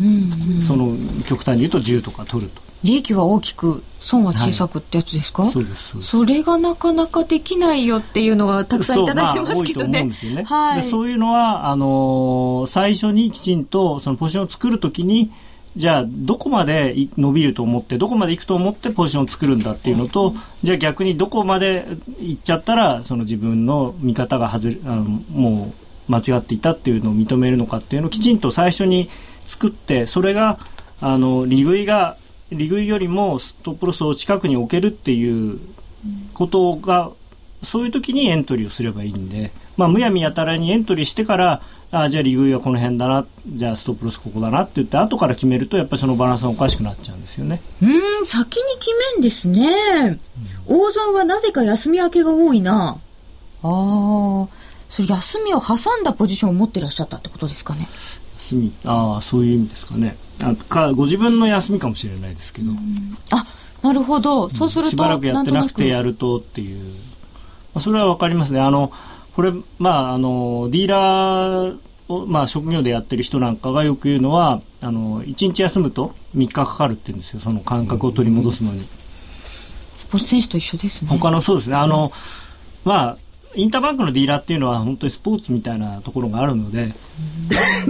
[0.00, 10.10] うんうん、その極端に言うと10とか取ると利益は大きく損は小さくってやつですか、はい、そうですそれがなかなかできないよっていうのがたくさんいただいてますけどね。
[10.12, 10.44] そう,、まあ、ね。
[10.44, 15.32] はい、そういうのはあのー、最初にきちんとそのポジションを作るときに
[15.76, 21.86] じゃあどこまで伸びると思ってどこまでいくと思ってポジションを作るんだっていうのと、じゃあ逆にどこまで
[22.18, 25.74] いっちゃったらその自分の見方が外れあのも
[26.08, 29.10] う間違っていたっていうのを認めるのかっていうのをきちんと最初に
[29.44, 30.58] 作ってそれが
[31.00, 32.16] あの利食いが
[32.52, 35.58] 利食いよりもストップロスを近くに置けるっていう
[36.34, 37.12] ことが
[37.62, 47.60] そういう時にエントリーをすればいいんで、まあ、むやみやたらにエントリーしてからあじゃあ利食いはこの辺だなじゃあストップロスここだなって言って後から決めるとやっぱりそのバランスがおかしくなっちゃうんですよね。
[47.82, 50.18] うん先に決めんですね、
[50.66, 52.98] 大損はなぜか休み明けが多いな。
[53.62, 54.48] ああ
[54.88, 57.88] それ休みを挟んだポジションを持ってらっしゃったってことですかね。
[58.38, 62.70] 休みああそういう意味ですかねあかご自分の休みかもしれないですけど、
[63.32, 63.44] あ
[63.82, 64.50] なるほど。
[64.50, 66.84] そうすると、しばらくやってなくてやるとっていう。
[66.84, 66.90] ま
[67.76, 68.60] あ、それはわかりますね。
[68.60, 68.90] あの、
[69.34, 77.40] これ、まあ、あの、ディーラーを、まあ、職業でやってる人なんかがよく言うのは、あの、1日休むと3日かかるって言うんですよ。
[77.40, 78.86] その感覚を取り戻すのに。
[79.96, 81.08] スポーツ選手と一緒ですね。
[81.10, 81.76] 他の、そうですね。
[81.76, 82.12] あの、
[82.84, 83.18] まあ、
[83.56, 86.92] インターバンクのディーラーっていうのは本当にスポーツみたいなところがあるので、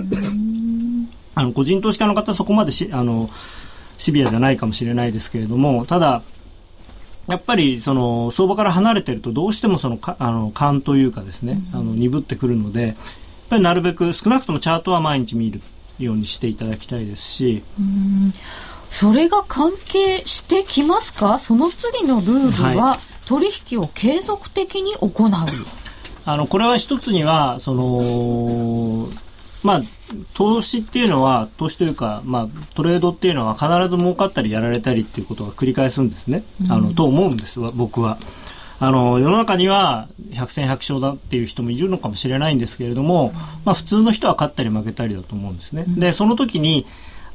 [1.35, 3.29] あの個人投資家の方そこまでしあの
[3.98, 6.22] シビアじゃないかもしれないですけれどもただ
[7.26, 12.94] やっぱりその相場から離れてるとどうしてもそのかあの勘というかですね、あの鈍ってくるのでやっ
[13.50, 15.61] ぱりなるべく少なくともチャートは毎日見る
[15.98, 17.62] ようにしていただきたいですし
[18.90, 21.38] それが関係してきますか？
[21.38, 25.30] その次のルールは、取引を継続的に行う
[26.24, 29.08] あのこれは一つにはその
[29.62, 29.82] まあ、
[30.34, 36.44] 投資っていうのは、投資というか、まあ、トレードっていうのは必ず儲かったりやられたりっていうことが繰り返すんですね。
[36.64, 38.16] うん、あの、と思うんです僕は。
[38.78, 43.32] あの、世の中には百戦百勝だっていう人もいるのかもしれないんですけれども、
[43.64, 45.84] まあ、普通の人は勝ったり負けたりだと思うんですね。
[45.88, 46.86] で、その時に、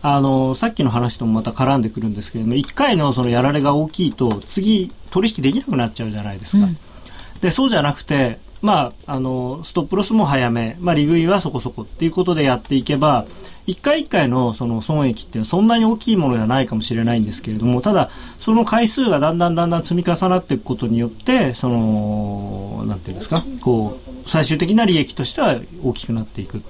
[0.01, 6.65] あの、さっきの話ともまた絡んでくるんですけれども、1回のそのやられが大きいと、次、取引できなくなっちゃうじゃないですか。
[6.65, 6.77] うん、
[7.41, 13.25] で、そうじゃなくて、まあ、あの、ストップロスも早め、まあ、利食いはそこそこっていうことでやっていけば、
[13.65, 18.09] 一回一回のその損益ってそんなに大きいものではないかもしれないんですけれども、ただ、
[18.39, 26.61] その回数がだんだんだんだん積み重なっていくことによって、その、なんていうんですか、こう、最終的な利益としては大きくなっていく。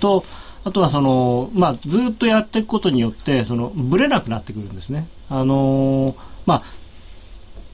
[0.00, 0.24] と、
[0.68, 5.08] あとはその、まあ、ずっとやっていくことによって、その、ぶれなくなってくるんですね。
[5.30, 6.62] あのま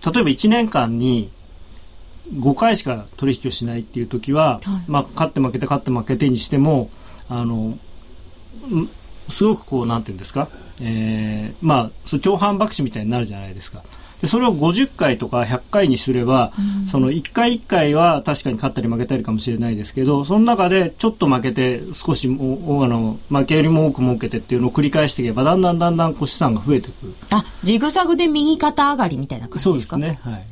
[0.02, 1.30] あ、例えば1年間に、
[2.32, 6.88] 5回しか取引をしないっていう時は、はい、まあ、勝って負けて勝って負けてにしても
[7.28, 7.78] あの
[9.28, 10.48] すごくこうなんていうんですか、
[10.80, 13.82] えー、まあそ超反爆死みたいになるじゃないですか。
[14.24, 27.14] でそれを50回とか100回にすれば、うん、その1回1回は確かに勝ったり負けたりかもしれないですけどその中でちょっと負けて少しおあの負けよりも多く儲けてっていうのを繰り返していけばだんだんだんだんこう資産が増えてくる。
[27.30, 29.96] あジグザグで右肩上がりみたいな感じですか？
[29.96, 30.46] そうですねはい。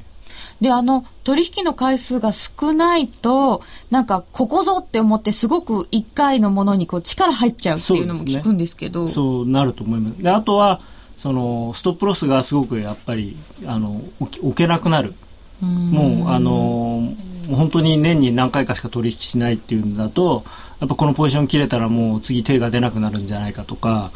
[0.60, 9.08] で、あの、取引の回数が少ないと、なんか、ここぞって思って、すごく一回のものにこう力入っちゃうっていうのも聞くんですけど。
[9.08, 10.22] そう、ね,、なると思います。
[10.22, 10.80] で、あとは、
[11.22, 15.14] その、ストップロスがすごくやっぱり、あの、置けなくなる。
[15.62, 17.14] うもう、あの、
[17.48, 20.42] 本当に年に何回かしか取引しないっていうんだと、
[20.80, 24.10] やっぱこのポジション切れたらもう次手が出なくなるんじゃないかとか、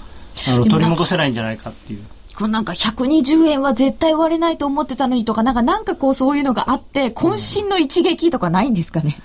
[0.49, 2.49] あの、取り戻せないんじゃないかっていう。
[2.49, 9.16] なんか120円は絶対割れないと思ってたのにとか、なんかなんかこうそういうのがあって、渾身の一撃とかないんですかね？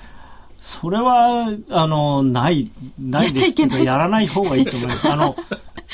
[0.62, 5.10] それは、あの、ない、ないですけど、やらない方がいいと思います。
[5.10, 5.36] あの、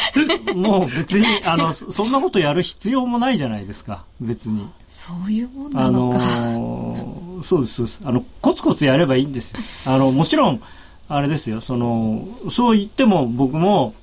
[0.56, 4.68] もう別に、あの、そんなことやる必要もないじゃないですか、別に。
[4.88, 6.18] そういうもんなのか。
[6.20, 8.00] あの、そうです、そうです。
[8.04, 9.52] あの、コツコツやればいいんです
[9.88, 9.94] よ。
[9.94, 10.62] あの、もちろん、
[11.10, 13.94] あれですよ、その、そう言っても僕も、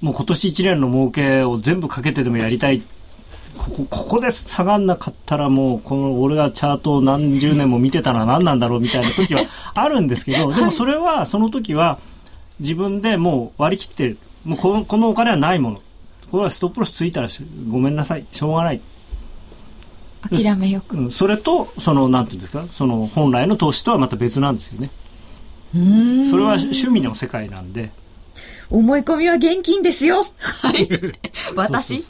[0.00, 2.82] もう今年1年の儲けを全部かけてでもやりたい
[3.56, 11.98] ここここで下がんなかったらもうこの俺がチャートを何十年も見てたのは何なんだろうみたいな時はあるんですけど、でもそれはその時は
[12.60, 15.82] 自分でもう割り切ってもうこのこのお金はないもの。
[16.30, 17.28] これはストップロスついたら
[17.68, 18.24] ごめんなさい。
[18.32, 18.80] しょうがない。
[20.22, 22.66] 諦めよく、うん、それとそのなんていうんですか？
[22.70, 24.90] その本来の投資とはまた別なんですよね。
[26.24, 27.90] それは趣味の世界なんで。
[28.70, 30.24] 思い込みは現金ですよ。
[30.62, 30.88] はい。
[31.54, 32.00] 私？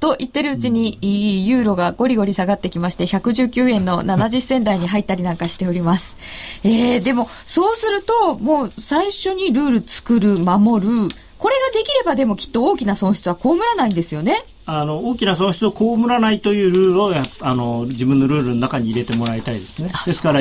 [0.00, 0.98] と言ってるうちに、
[1.46, 6.16] ユーロがゴリゴリ下がってきまして、119円の70銭台に入ったりなんかしております。
[6.62, 11.08] えー、でも、そうすると、もう最初にルール作る、守る、
[11.38, 14.44] これができればでもきっと大きな損失は被らないんですよね。
[14.70, 19.88] あの大きな損失を被らないというルールをあの自分のルールの中に入れてもらいたいですね。
[20.04, 20.40] ですから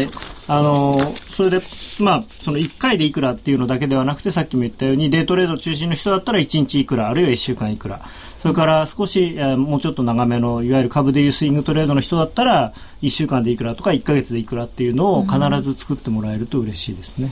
[0.50, 1.62] あのそれで
[2.00, 8.02] まあその1回でいくらっていうのだけではなくてさっきも言ったようにデイトレード中心の人だったら1日いくらあるいは1週間いくら
[8.42, 17.32] それから少しもうちょっと長めのいわゆる株でいうスイングトレードの人だったら1週間でいくらとか1か月でいくらっていうのを必ず作ってもらえると嬉しいですね。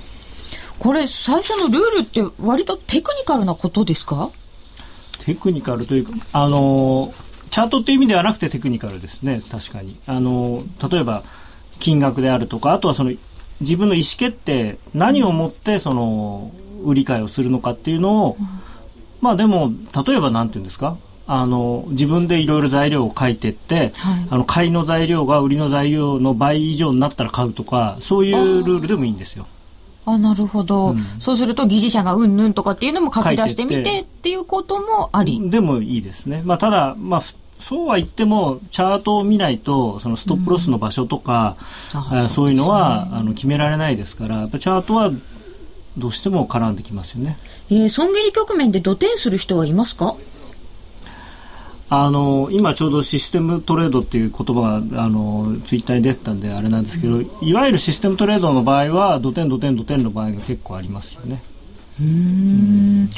[0.80, 4.30] これ最初のルールって割とテクニカルなことですか？
[5.26, 7.13] テクニカルというか、あの、
[7.49, 9.97] チャートっていう意味ではなくてテクニカルですね、確かに。
[10.05, 11.23] あの、例えば、
[11.80, 13.13] 金額であるとか、あとはその、
[13.61, 16.51] 自分の意思決定、何をもってその、
[16.84, 18.47] 売り買いをするのかっていうのを、うん、
[19.21, 19.71] まあでも、
[20.05, 20.97] 例えばなんていうんですか、
[21.28, 29.47] あの自分でいろいろ材料を書いてって、はい、あの買いの材料が売りの材料の倍以上になったら買うとかそういうルールでもいいんですよ。
[30.06, 34.26] あなるほど、うん、そうするとギリシャがうんぬんとかっていうのも書き出してみてって。
[34.30, 35.49] いうこともあり。
[35.49, 37.24] でもいいですね、まあ、ただ、まあ、
[37.58, 41.58] そうは言ってもチャートを見ないとそのストップロスの場所とか、
[42.12, 45.12] うん、そういうのは、ね、あの決められないですからやっぱチャートは
[45.97, 47.38] どうしても絡んできますよね。
[47.70, 50.18] えー、損切り局面で土点する人はいますか？
[51.88, 61.44] あの今ちょうどシステムトレードっていう言葉があのツイッターに出てたんであれなんですけど、うん、いわゆるシステムトレードの場合は土点土点土点の場合が結構ありますよね。
[62.00, 63.10] うん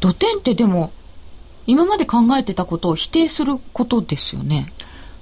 [0.00, 0.92] 土点ってでも
[1.66, 4.72] 今まで考えてたことを否定することですよね。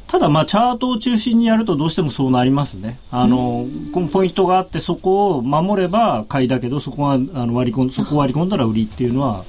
[0.06, 2.98] ただまあチャートを中心にやるとどうしてもそうなりますね。
[3.10, 9.44] あの、このポイントがあってそこを守れば買いだけどそこがあの割り込んそこを割り込んだら売りっていうのは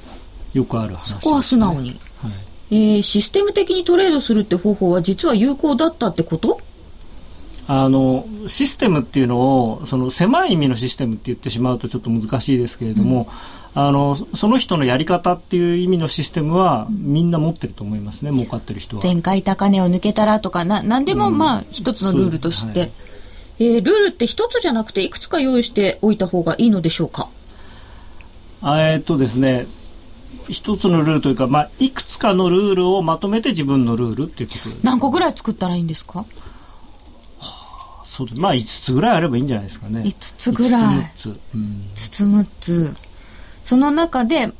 [0.54, 2.00] よくある話ね、そこは素直に。
[2.70, 6.60] はいえー、システム的にトレードするって方法は実は有効だったってこと？
[7.68, 13.28] あのシステムっていうのをその狭い意味のシステムって言ってしまうとちょっと難しいですけれども、
[13.74, 19.02] うん、あのその人のやり方っていう意味のシステムはみんな持ってると思いますね儲かってる人は。
[19.02, 22.92] 前回高値を抜けたらとかな何でもまあ一つのルールとして、うんはい、
[23.58, 27.28] えー、ルールって一つじゃなくていくつか用意しておいた方がいいのでしょうか？
[28.62, 29.66] えっとですね
[30.48, 34.70] 一つのルールというか、まあ、いくつかのルールをまとめて自分のルールっていうこと。
[34.82, 36.26] 何個ぐらい作ったらいいんですか、は
[37.40, 40.02] あ、そうまあ5つぐらいあればいいんじゃないですかね。
[40.02, 40.82] 5つぐらい。
[40.82, 41.60] 5つ6つ、うん、
[41.94, 42.96] 5つ6つ。
[43.62, 44.52] その中で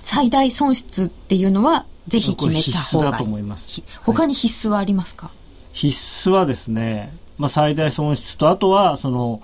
[0.00, 3.12] 最大損失っていうのはぜひ決めた方がいい。
[3.12, 3.82] だと思います。
[4.04, 5.32] 他に必須はありますか、は
[5.74, 9.42] い、必須はですね、まあ、最大損失とあとはその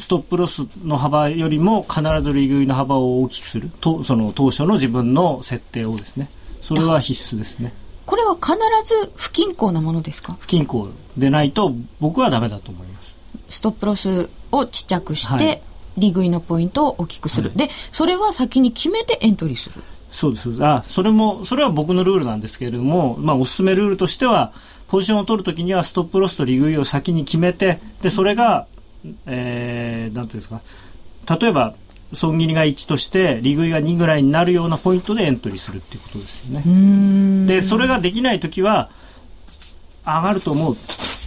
[0.00, 3.70] ストップロスの幅よりも必ず利食いの幅を大きくする。
[3.80, 6.28] とその当初の自分の設定をですね。
[6.60, 7.72] それは必須ですね。
[8.06, 10.36] これは必ず不均衡なものですか？
[10.40, 13.16] 不均衡でないと僕はダメだと思います。
[13.48, 15.62] ストップロスをちっちゃくして、はい、
[15.96, 19.82] 利食いのポイントを大きくする、はい、でそれは先に決めてエントリーする。
[20.08, 24.52] そうですあそれもそれは僕のルールなんですけれども、まあ、おすすめルールとしては
[24.88, 28.66] ポジションを取るときにはストップロスと利食いを先に決めてでそれが
[29.26, 30.62] えー、なんていうんですか、
[31.38, 31.74] 例えば、
[32.12, 37.46] 損切りが1として、利食いが2ぐらいになるようなポイントでエントリーするっていうことですよね。
[37.46, 38.90] で、それができないときは、
[40.04, 40.76] 上がると思う。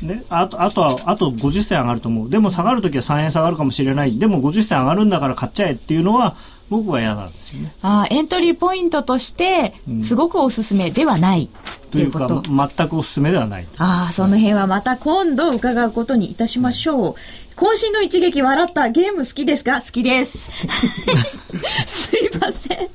[0.06, 2.30] ね、あと、あとは、あと50銭上がると思う。
[2.30, 4.18] でも下がるときは3円下がるかもしれない。
[4.18, 6.36] でも50銭上がるんだから買っちゃえっていうのは、
[6.70, 7.74] 僕は嫌なんですよね。
[7.82, 11.50] あエントリーポイントとして、すごくおすすめではない。
[11.92, 13.68] というか、全くおすすめではない。
[13.78, 17.16] ああ、その辺はまた今度伺うことにいたしましょう。
[17.56, 19.82] 渾身の一撃笑ったゲーム好きですか？
[19.82, 20.50] 好きです。
[21.86, 22.90] すいません。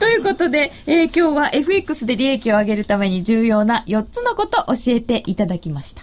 [0.00, 6.02] ということで、えー、今日は FX で利益を上げるために重要な4つのことを教えていただきました。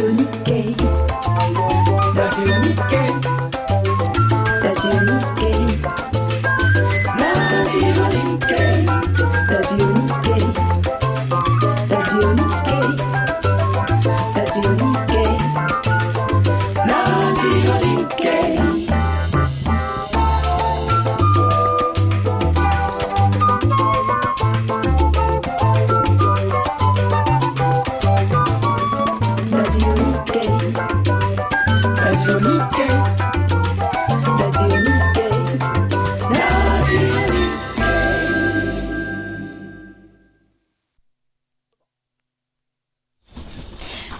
[0.00, 0.39] unique.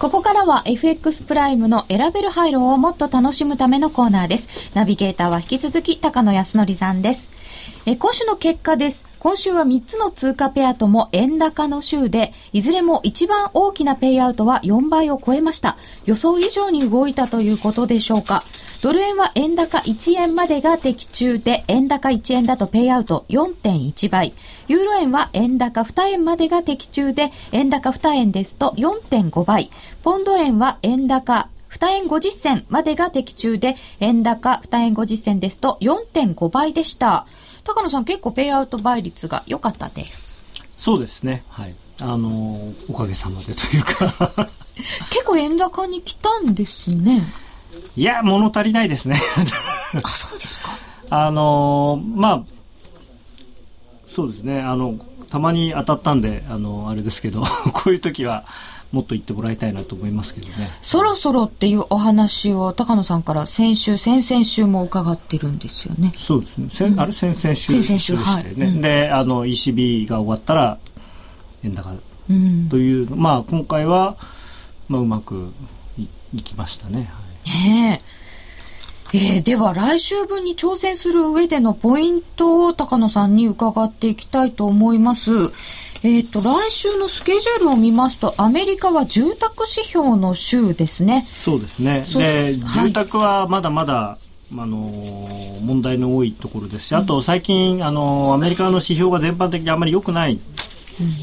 [0.01, 4.71] ここからは FX プライムの選べる配慮をもっと楽しむためのコーナーです。
[4.73, 7.31] ナビゲーターは引き続き高野康則さんです。
[7.85, 9.10] え今週の結果です。
[9.21, 15.77] 今週は3つの通貨ペアとも円高の週で、いずれも一番大きなペイアウトは4倍を超えました。
[16.07, 18.43] 予想以上に動いたということでしょうか。
[18.81, 24.33] ドル円は円高1円までが的中で、円高1円だとペイアウト4.1倍。
[24.67, 29.69] ユーロ円は円高2円までが的中で、円高2円ですと4.5倍。
[30.01, 37.27] ポンド円は円高2円50銭までが的中で、円高2円50銭ですと4.5倍でした。
[37.63, 40.47] 高野さん結構ペイアウト倍率が良かったです。
[40.75, 41.43] そうですね。
[41.49, 41.75] はい。
[42.01, 42.57] あの
[42.89, 44.49] おかげさまでというか
[45.11, 47.23] 結構円高に来たんですね。
[47.95, 49.21] いや、物足りないですね
[50.01, 50.71] あ、そうですか。
[51.09, 52.43] あのまあ、
[54.05, 54.61] そうですね。
[54.61, 54.95] あの、
[55.29, 57.43] たまに当たったんで、あの、あれですけど、
[57.73, 58.45] こういう時は、
[58.91, 60.69] もっと言ってもらいたいなと思いますけどね。
[60.81, 66.11] そろそろっていうお話を高野さんから先週、先々週も伺ってるんですよね。
[66.15, 66.69] そうですね。
[66.69, 68.25] せん、あれ先々週でしたよね。
[68.25, 70.77] はいうんで、あの、ECB が終わったら、
[71.63, 71.93] 円高
[72.29, 72.69] うん。
[72.69, 74.17] という、まあ、今回は、
[74.87, 75.51] まあ、うまく
[75.97, 77.09] いいきましたね。
[77.11, 78.21] はいねえ。
[79.13, 85.51] えーでは来週分に挑戦する上でのポイントを高野さんに伺っていきたいと思います。
[86.03, 91.27] えっ、と、来週のスケジュールを見ますと、アメリカは住宅指標の週ですね。
[91.29, 92.05] そうですね。
[92.13, 94.17] で、はい住宅はまだまだ、
[94.53, 100.39] あのー問題の多いところですし、あと最近、あのーアメリカの指標が全般的にあまり良くない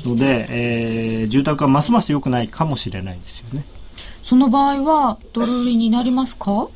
[0.07, 3.65] ので、えー住宅はますます良くないかもしれないですよね。
[4.23, 6.69] その場合は、ドル売りになりますか？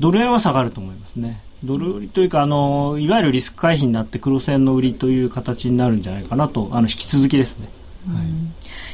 [0.00, 1.40] ドル円は下がると思いますね。
[1.64, 7.68] ドル売りというか、あのーいわゆるリスク回避になって黒線の売りという形になるんじゃないかなと、あの、引き続きですね。
[8.06, 8.26] はい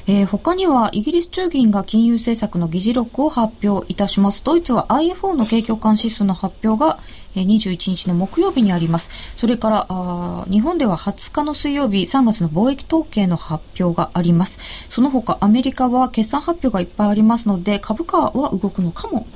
[0.06, 4.42] えー他にはイギリス中銀が金融政策の議事録を発表いたします。
[4.44, 6.98] ドイツは IFO の景況感指数の発表が
[7.34, 9.10] えー21日の木曜日にあります。
[9.36, 14.60] それからあー日本では20日の水曜日3月の貿易統計の発表があります。
[14.90, 19.26] その他アメリカは決算発表がいっぱいありますので株価は動くのかも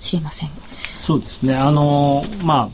[0.00, 0.50] しれません。
[0.98, 1.54] そうですね。
[1.54, 2.68] あのーまあ、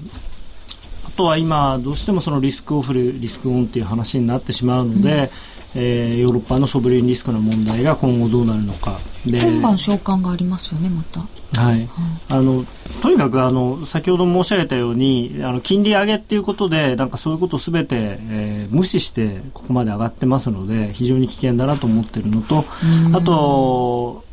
[1.07, 5.31] あとは今、どうしてもそのリスクオフル、リスクオンっていう話になってしまうので、
[5.77, 8.99] えーヨーロッパのソブレンリスクの問題が今後どうなるのか。
[9.27, 11.21] で今晩召喚がありますよね、また。
[11.61, 11.89] はい、
[12.29, 12.65] あの
[13.03, 22.65] とにかくあの先ほど申し上げたようにあの金利上げっていうことでなんかそういうことをすべて、えー無視してここまで上がってますので非常に危険だなと思っているのと
[23.13, 24.24] あと、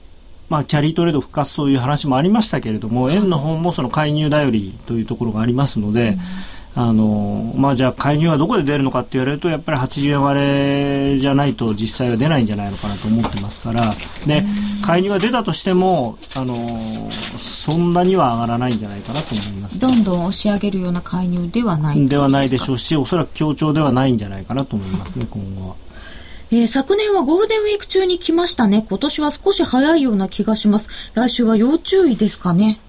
[0.52, 6.18] まあ、キャリートレード復活という話もありましたけれども円の方もその介入頼りというところがありますので。
[6.74, 13.93] あのまあ、じゃあ介入はどこで出るのかって言われるとやっぱり80円割れじゃないと実際は出ないんじゃないのかなと思ってますから。
[14.26, 14.45] で
[14.82, 16.56] 介入が出たとしてもあの
[17.36, 25.91] そんなには上がらないんじゃないかなと思います、どんどん押し上げるような介入ではないではないでしょううしおそらく強調ではないんじゃないかなと思いますね今後は。
[26.52, 28.86] えー昨年はゴールデンウィーク中に来ましたね。
[28.89, 30.89] 今年は少し早いような気がします。
[31.14, 32.80] 来週は要注意ですかね。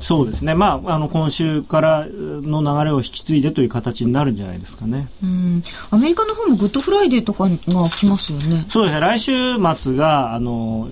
[0.00, 5.08] そうですね、まあ、あの今週からの流れを引き継いでという形になるんじゃないですかね。
[5.22, 5.62] うん。
[5.90, 7.56] アメリカの方も Good Friday とかが
[7.88, 8.66] 来ますよね。
[8.68, 9.32] そうですね、来週
[9.76, 10.88] 末が、あの、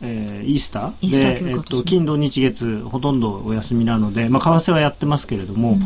[0.00, 5.76] えーイースターイースターで、えっと、金土日月、ほとんどお休みなので、まあ、為替はやってますけれども、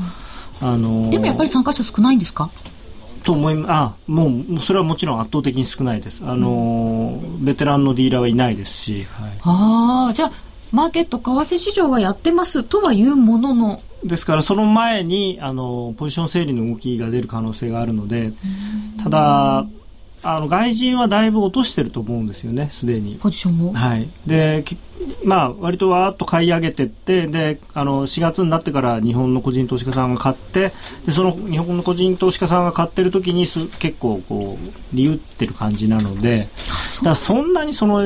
[0.61, 2.51] あのでもやっぱり参加者少ないんですか？
[3.25, 6.25] と思いあもうそれはもちろん圧倒的に少ないです。
[6.27, 10.33] あの、ベテランのディーラーはいないですし、はい、ああ、じゃあ、
[10.73, 18.35] マーケット、為替市場はやってますとはいうものの、ですからその前にあのポジション整理の動きが出る可能性があるので
[19.03, 19.67] ただ
[20.25, 23.17] あの外人はだいぶ落としてると思うんですよねすでに。
[23.17, 23.73] ポジションを。
[23.75, 24.77] はい、でき
[25.25, 30.73] まあ割とわーっと買い上げてってであの4月になってから日本の個人投資家さんが買って
[31.05, 38.03] でその日本の個人投資家さんが買ってる時にす結構こう利打ってる感じなのでだからそんなにその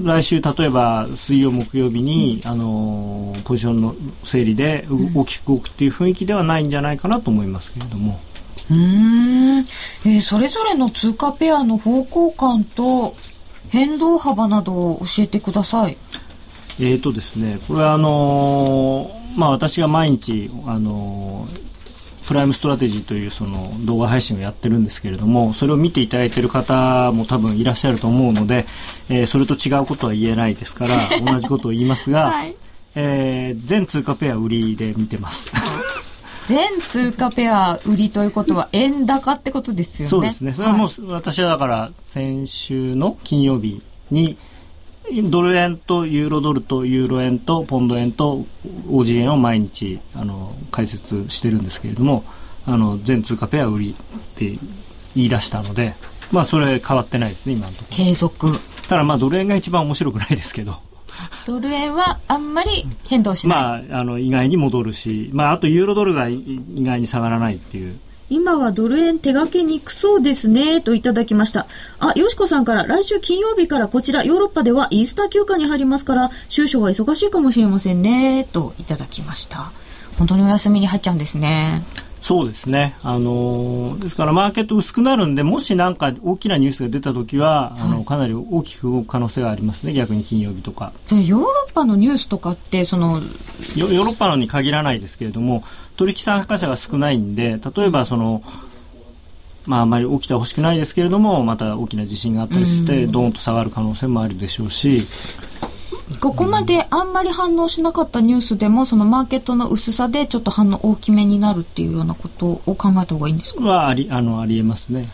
[0.00, 8.20] 来週例えば水曜木曜日に、あのポジションの整理でう大きく動くっていう雰囲気ではないんじゃないかなと思いますけれども。
[8.70, 13.16] うーん、えーそれぞれの通貨ペアの方向感と
[13.70, 15.96] 変動幅などを教えてください。
[16.80, 21.68] えーとですね、これはあのーまあ私が毎日あのー
[22.26, 28.66] プライムストラテジーというその動画配信をやってるんですけれども、それを見ていただいている方も多分いらっしゃると思うので、
[29.08, 32.54] えーそれと違うことは言えないですから、 同じことを言いますが、はい
[32.94, 35.50] えー全通貨ペア売りで見てます。
[36.48, 40.08] 全通貨ペア売りということは円高ってことですよね。
[40.08, 40.52] そうですね。
[40.54, 44.38] それはもう、い私はだから先週の金曜日に
[45.24, 48.46] ドル円とユーロドルとユーロ円とポンド円と
[48.86, 52.24] OG 円を毎日あの解説してるんですけれども、
[52.64, 54.58] あの全通貨ペア売りって
[55.14, 55.96] 言い出したので、
[56.32, 57.96] まあそれ変わってないですね今のところ。
[57.96, 58.58] 継続。
[58.88, 60.87] ただまあドル円が一番面白くないですけど。
[61.46, 63.88] ドル円はあんまり変動しない。
[63.88, 67.98] まあ、あの、意外に戻るし、まあ、あとユーロドルがい意外に下がらないっていう。
[68.30, 71.66] 今はドル円手掛けにくそうですね、といただきました。
[71.98, 79.72] あ、よしこさんから、来週金曜日からこちら、ヨーロッパではイースター休暇に入りますから、収書は忙しいかもしれませんね、といただきました。
[80.18, 81.82] 本当にお休みに入っちゃうんですね。
[82.20, 82.96] そうですね。
[83.02, 90.92] あのーですからマーケット薄くなるんで、もしなんか大きなニュースが出たときは、あの、かなり大きく動く可能性がありますね、逆に金曜日とか。
[91.08, 93.20] でヨーロッパのニュースとかって、その、
[93.76, 95.64] ヨヨーロッパのに限らないですけれども、
[95.96, 98.42] 取引参加者が少ないんで、例えばその、
[99.68, 105.02] まあ、あまり起きてほしくないですけれどもまた大きな地震があったりしてドーンと下がる可能性もあるでしょうし
[106.20, 113.62] ここまであんまり反応しなかったニュースでもそのマーケットの薄さでちょっと反応大きめになるっていうようなことを考えた方がいいんですか？
[113.62, 115.08] はありあのありえますね、はい、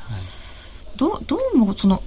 [0.97, 2.03] どどうもその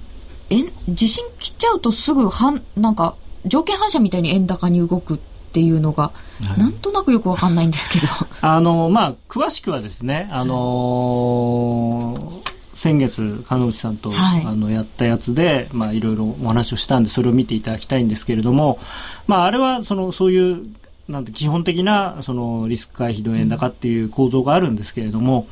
[0.50, 0.56] え
[0.88, 3.14] 地震来ちゃうとすぐはなんか
[3.46, 5.18] 条件反射みたいに円高に動くっ
[5.52, 6.12] ていうのが、
[6.44, 8.06] はい、なんとなくよくわかんないんですけど。
[8.40, 18.78] あのまあ詳しくはですねあのー先月、鹿内さんと、はい、あのやったやつで、まあ、いろいろお話をしたんで、それを見ていただきたいんですけれども、
[19.26, 20.64] まあ、あれはそのそういう
[21.08, 25.48] なんて基本的なそのリスク回避の円高っていう構造があるんですけれども、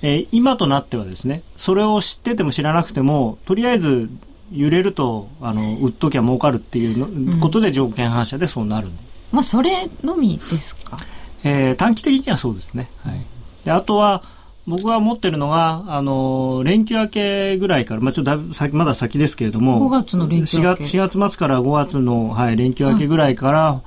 [0.00, 4.08] えー、今となってはですね、それを知ってても知らなくても、とりあえず
[4.50, 8.94] 揺れるとあの売っときゃ儲かるっていうことで条件反射でそうなる、うん、
[9.32, 10.98] まあ、それのみですか、
[11.44, 13.24] えー、短期的にはそうですね、はい、
[13.64, 14.24] であとは
[14.70, 20.84] 僕が持ってるのが、あの、連休明けぐらいから、まあ、ちょっとだいぶ先、まだ先ですけれども、5月の連休明け。
[20.84, 23.82] 4, 月4月末から5月の、はい、連休明けぐらいから、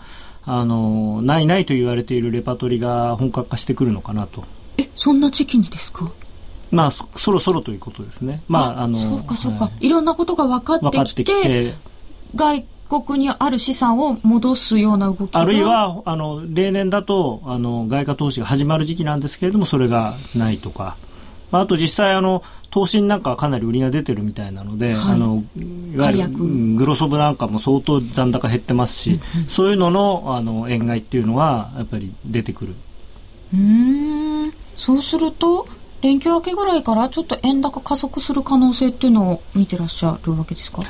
[0.46, 4.44] あの、ないないと言われているレパートリーが本格化してくるのかなと。
[4.78, 6.12] え、そんな時期にですか？
[6.72, 8.42] まあそ、そろそろということですね。
[8.48, 11.74] まあ、あの、そうかそうか、はい、いろんなことが分かってきて、きて。
[12.36, 12.66] 外
[13.02, 20.98] 国にある資産を戻すような動きあるいはあの例年だとあの外貨投資が始まる時期なんですけれどもそれがないとか、
[21.52, 25.44] まあ、あと実際あの投資なんかはかなり売りが出てるみたいなので、はい、あの
[25.94, 26.30] いわゆる
[26.76, 32.76] グロソブなんかも相当残高減ってますし、うんうん、そういうののあの円買いっていうのがやっぱり出てくる。
[33.54, 34.54] うん。
[34.76, 35.68] そうすると
[36.02, 40.82] 連休明けぐらいからちょっと円高加速する可能性っていうのを見てらっしゃるわけですか？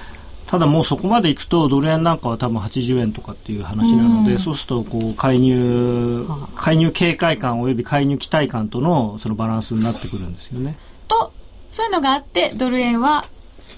[0.53, 10.77] ただもうそこまでいくとドル円なんかは多分80円とかっていう話なので、うん、そうするとこう介入介入警戒感および介入期待感とのそのバランスになってくるんですよね。
[11.07, 11.33] と
[11.71, 13.25] そういうのがあってドル円は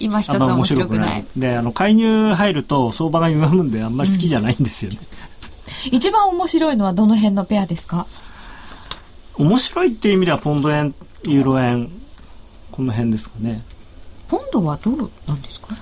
[0.00, 1.24] 今一つ面白くない。
[1.34, 4.98] であの介入入ると相場が歪むんであんまり好きじゃないんですよね。
[5.86, 8.06] うん、一番面白いのはどの辺のペアですか？
[9.38, 11.90] 面白いっていう意味ではポンド円ユーロ円
[12.70, 13.62] この辺ですかね。
[14.28, 15.74] ポンドはどうなんですか？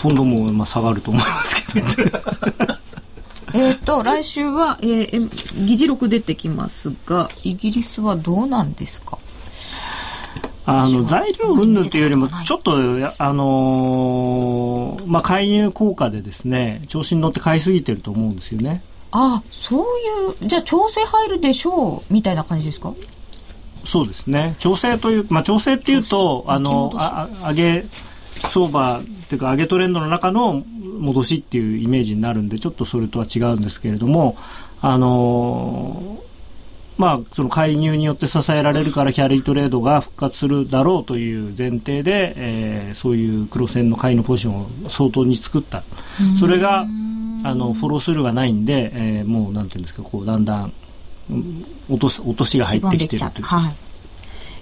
[0.00, 1.86] ポンドもまあ下がると思いますけど
[3.54, 9.18] えっと来週は、えー、議事録出てきますがイギリスはどうなんですか？
[10.66, 12.72] あの材料云々というよりもちょっと
[13.18, 18.82] あのー、まあ介入効果でですね調子に乗って買いすぎてると思うんですよね。
[19.12, 19.84] あそうい
[20.44, 22.92] うじゃあ調整入るでしょうみたいな感じですか？
[23.84, 24.56] そうですね。
[24.58, 27.84] 調整というまあ調整っていうとあのあ上げ
[28.48, 30.62] 相場っていうか上げトレンドの中の
[30.98, 34.36] 戻しっていうイメージになるんでちょっとそれとは違うんですけれども
[34.80, 36.24] あのー
[36.96, 45.82] まあ、その介入によって支えられるからキャリートレードが復活するだろうという前提で、えー、そういう黒線の買いのポジションを相当に作った。
[46.38, 50.72] それが、あの、フォロースルーがないんで、えー、もうなんていうんですか、こう、だんだん、
[51.88, 53.44] 落とす、落としが入ってきてるという。
[53.44, 53.76] はい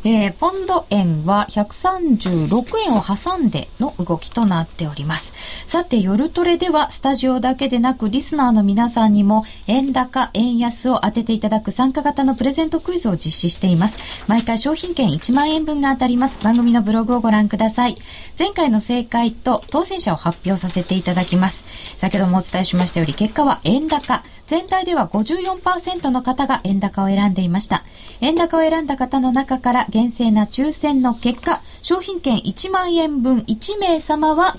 [0.05, 2.51] えー、ポンド円は136
[2.89, 5.33] 円を挟んでの動きとなっております。
[5.67, 13.99] さて、夜トレではスタジオだけでなくリスナーの皆さんにも円高、円安を当てていただく参加型のプレゼントクイズを実施しています。
[14.27, 16.43] 毎回商品券1万円分が当たります。
[16.43, 17.97] 番組のブログをご覧ください。
[18.39, 21.65] 前回の正解と当選者を発表させていただきます。
[21.97, 24.25] 先ほどもお伝えしましたより結果は円高。
[24.47, 27.85] 全体では54%の方が円高を選んでいました。
[28.21, 34.57] 円高を選んだ方の中から厳正な抽選の結果、商品券1万円分1名様は、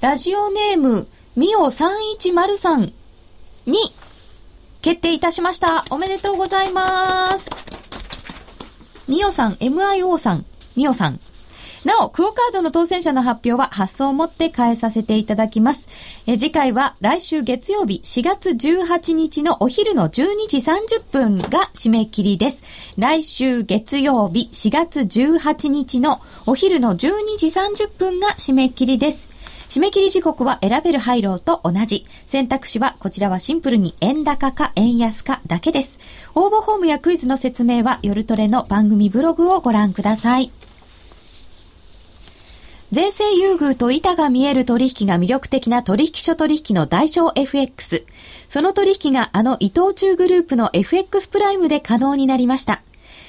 [0.00, 2.92] ラジオネーム、みお310さん
[3.66, 3.74] に
[4.80, 5.84] 決定いたしました。
[5.90, 7.50] おめでとうございます。
[9.08, 10.46] みおさん、MIO さん、
[10.76, 11.18] みおさん、
[11.84, 15.86] なお、クオカードの当選者の発表は発送をもって変えさせていただきます。
[16.26, 22.62] え次回は来週月曜日4月18日のお昼の12時30分が締め切りです。
[22.96, 29.28] 来週月曜日4月18日のお昼の12時30分が締め切りです。
[29.68, 32.06] 締め切り時刻は選べる配慮と同じ。
[32.26, 35.98] 選択肢はこちらはシンプルに円高か円安かだけです。
[36.34, 40.50] 応募フォームやクイズの説明は夜トレの番組ブログをご覧ください。
[42.94, 48.06] 税制優遇と板が見える取引が魅力的な取引所取引の代償 FX。
[48.48, 52.82] その取引があの伊藤忠グループの FX プライムで可能になりました。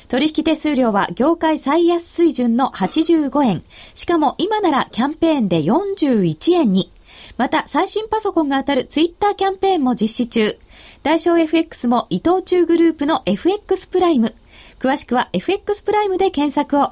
[0.07, 3.63] 取引手数料は業界最安水準の85円。
[3.95, 6.91] しかも今ならキャンペーンで41円に。
[7.37, 10.59] また最新パソコンが当たるツイッターキャンペーンも実施中。
[11.01, 14.35] 代償 FX も伊藤忠グループの FX プライム。
[14.77, 16.91] 詳しくは FX プライムで検索を。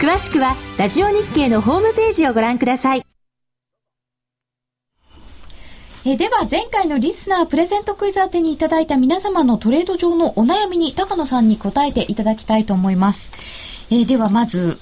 [0.00, 3.02] 詳しくはラジオ日経のホームページをご覧ください。
[6.06, 13.30] えでは前回のリスナープレゼントクイズ宛てにいただいた皆様のトレード上のお悩みに高野さんに答えていただきたいと思います。
[13.90, 14.78] えではまず、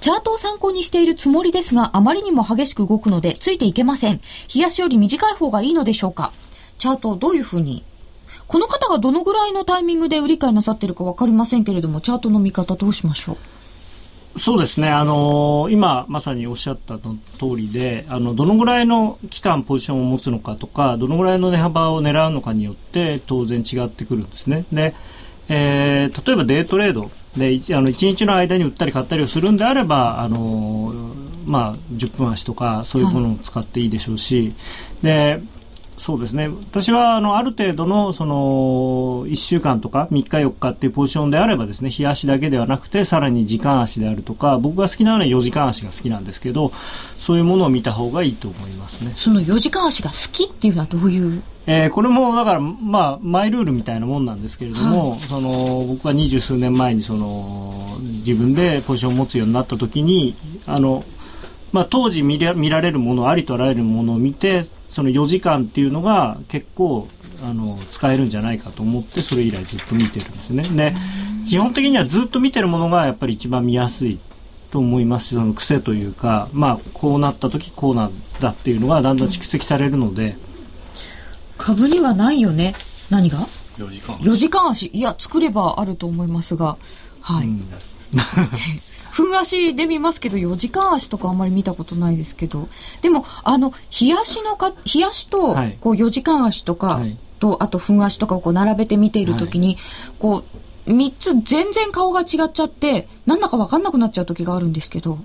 [0.00, 4.20] チャートを参考にしているつもりですが、あまりにも激しく動くので、ついていけません。
[4.52, 6.32] 冷やしより短い方がいいのでしょうか
[6.78, 7.84] チャートをどういうふうに
[8.48, 13.36] この方がどのぐらいのタイミングで売り買いなさってるかわかりませんけれども、チャートの見方どうしましょう？
[14.36, 24.64] そうですね、あのー、今まさにおっしゃったの通りであのどのぐらいの期間ポジションを持つのかとかどのぐらいの値幅を狙うのかによって当然違ってくるんですね。
[24.72, 24.94] で、
[25.48, 27.10] えー、例えばデートレード。
[27.36, 31.14] であの1日の間に売ったり買ったりをするんであればあのー、
[31.46, 34.54] まあ、10分足とかそういうものを使っていいでしょうし、はい、
[35.02, 35.42] で
[36.02, 36.48] そうですね。
[36.48, 46.72] 私はあのある程度のその1週間とか3日4日っていうポジションであればですね日足だけではなくてさらに時間足であるとか僕が好きなのは4時間足が好きなんですけど
[47.18, 49.14] そういうものを見た方がいいと思いますね。
[49.16, 51.40] その4時間足が好きっていうのはどういう？
[51.68, 60.34] えー、これもだから、まあ、マイルールみたいなもんなんですけれども、はい、その僕は二十数年前にその自分でポジションを持つようになった時に
[60.66, 61.04] あの
[61.72, 67.08] まあ、当時見見られるものありとあらゆるものを見てその4時間っていうのが結構
[67.42, 70.64] あの使えるんじゃないかと思ってそれ以来ずっと見てるんですね。
[70.64, 70.94] で
[71.48, 74.18] 基本的にはずっと見てるものがやっぱり一番見やすい
[74.70, 80.36] と思いますしその癖というか、まあ、こうなった時こうなんだっていうのがだんだん蓄積されるので。
[81.56, 82.74] 株にはないよね。
[83.08, 83.38] 何が
[83.78, 84.16] ？4時間。
[84.16, 84.88] 4時間足。
[84.88, 86.76] いや作ればあると思いますが。
[87.22, 87.66] はい、うん
[89.12, 92.68] 分足で見ますけど、4時間足とかあんまり見たことないですけど、
[93.02, 97.02] でも、あの、冷やしのか、冷やしと、こう、4時間足とか、
[97.38, 99.76] と、あと、分足とかをこう、並べて見ているときに、
[100.18, 100.44] こ
[100.86, 105.18] う、3つ全然顔が違っちゃって、なんだか分かんなくなっちゃう時があるんですけど。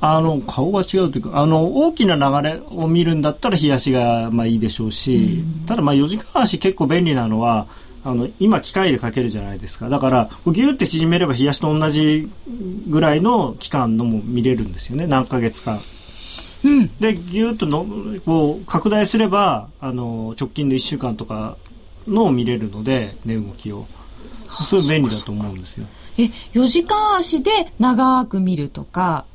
[0.00, 7.66] あの顔が違うというかあの大きな流れを見るんだったら冷やしがまあいいでしょうし、うん、ただまあ4時間足結構便利なのは
[8.08, 12.30] あの今機械でかけるじゃないですかだからギュって縮めれば冷やしと同じ
[12.88, 15.78] ぐらいの期間のも見れるんですよね何ヶ月か。
[16.64, 17.86] うん、でギュッとの
[18.24, 21.56] こう拡大すればあの直近の1週間とか
[22.08, 23.86] のを見れるので値動きを
[24.62, 25.86] すごい便利だと思うんですよ。
[26.16, 26.22] え
[26.54, 29.26] 4時間足で長く見るとか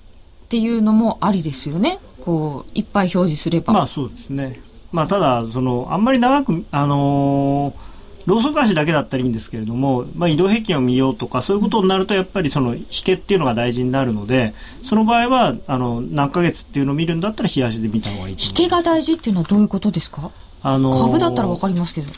[0.45, 3.71] っていうのもありですよねこういっぱい表示すれば。
[3.71, 4.59] まあそうですね。
[4.91, 7.92] まあただそのあんまり長くあのー
[8.25, 14.53] ローソク足だけだったらいいんですけれども、まあ、移動平均を見ようとかそういうことになるとやっぱりその引けっていうのが大事になるので
[14.83, 22.07] その場合はあの何ヶ月っていうのを見るんだったら冷やしで見た方がいい引けが大事っていうのはどういうことですか、あのー、株だったら分かりますけど。
[22.09, 22.11] い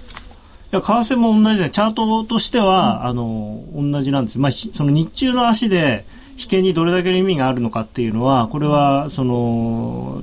[0.71, 6.05] や為替も同じでチャートとしては、うん、あの同じなんです、まあ、その日中の足で
[6.37, 10.21] 引けにどれだけの意味があるのかっていうのはこれはその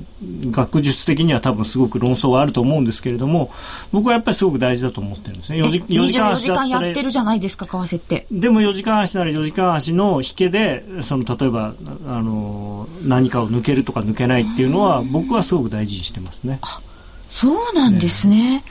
[0.51, 3.51] 学術的には多分すごく論争はあると思うんですけれども
[3.93, 5.63] 僕はやっぱりすごく大事だと思ってるんですね。
[5.63, 8.27] 4時 ,4 時間足だったらやってるじゃないですか為替って。
[8.31, 11.75] でも4時間足なら4時間足の引けでその例えば
[12.07, 16.59] あの何かを抜けるとか抜けないっていうのは僕はすごく大事にしてますね。
[16.61, 16.81] あ
[17.29, 18.65] そうなんですね、ね。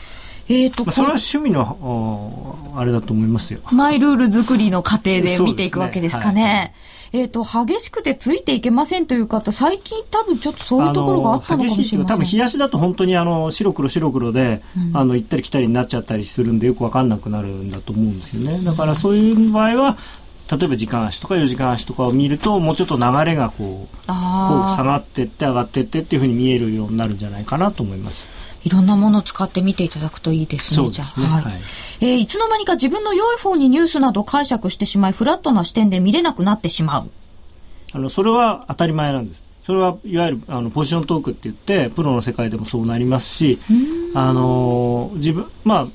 [0.48, 3.62] えーと、とそれは趣味のあれだと思いますよ。
[3.72, 6.74] マイルール作りの過程で見ていくわけですかね。
[7.14, 12.06] えっ、と、激しくてついていけませんという方、最近多分ちょっとそういうところがあったのかもしれません。
[12.06, 18.64] 多分冷やしだと本当にあの、白黒白黒で、うん、あの、行ったり来たりになっちゃったりするんで、よくわかんなくなるんだと思うんですよね。
[18.64, 19.98] だからそういう場合は、
[20.52, 24.14] 例えば時間足とか4時間足とかを見るともうちょっと流れがこうこ
[24.68, 28.28] う下がってって上がってってっていうふうに見えるようになるんじゃないかなと思います。
[28.64, 31.08] いろんなものを使って見ていただくといいですね、じゃあ。
[31.08, 31.44] はい。
[31.54, 31.62] はい、
[32.02, 37.10] えー、いつの間にか自分の良い方にニュースなど解釈してしまい、フラットな視点で見れなくなってしまう。
[37.94, 39.52] あの、それは当たり前なんです。
[39.62, 43.60] それはいわゆるあのポジショントークって言ってプロの世界でもそうなりますし
[44.16, 45.88] あの自分まあ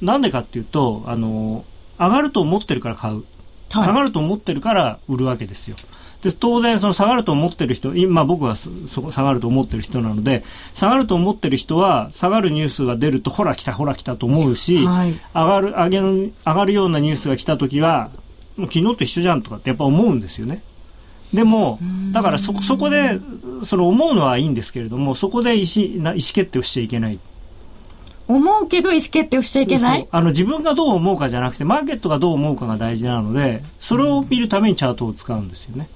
[0.00, 1.64] なんでかっていうとあの
[1.98, 5.76] 上がると思ってるから買う、はい、下がると思ってるから売るわけですよ。
[6.22, 10.44] で当然その下がると思ってる人今僕はそこ下がると思ってる人なので
[10.74, 18.10] 下がると思ってる人は下がるニュースが出るとほら来たほら来たと思うし、はい、上がる上げの上がるようなニュースが来た時は
[18.56, 20.62] もう昨日と一緒じゃんとかってやっぱ思うんですよね。
[21.32, 21.78] でも、
[22.10, 23.20] だからそ、そこで、
[23.62, 27.20] その思うのはいいんですけれども、そこで意思、意思決定をしちゃいけない。
[28.26, 30.08] 思うけど意思決定をしちゃいけない？
[30.10, 35.88] あの自分がどう思うかじゃなくて、マーケットがどう思うかが大事なので、それを見るためにチャートを使うんですよね。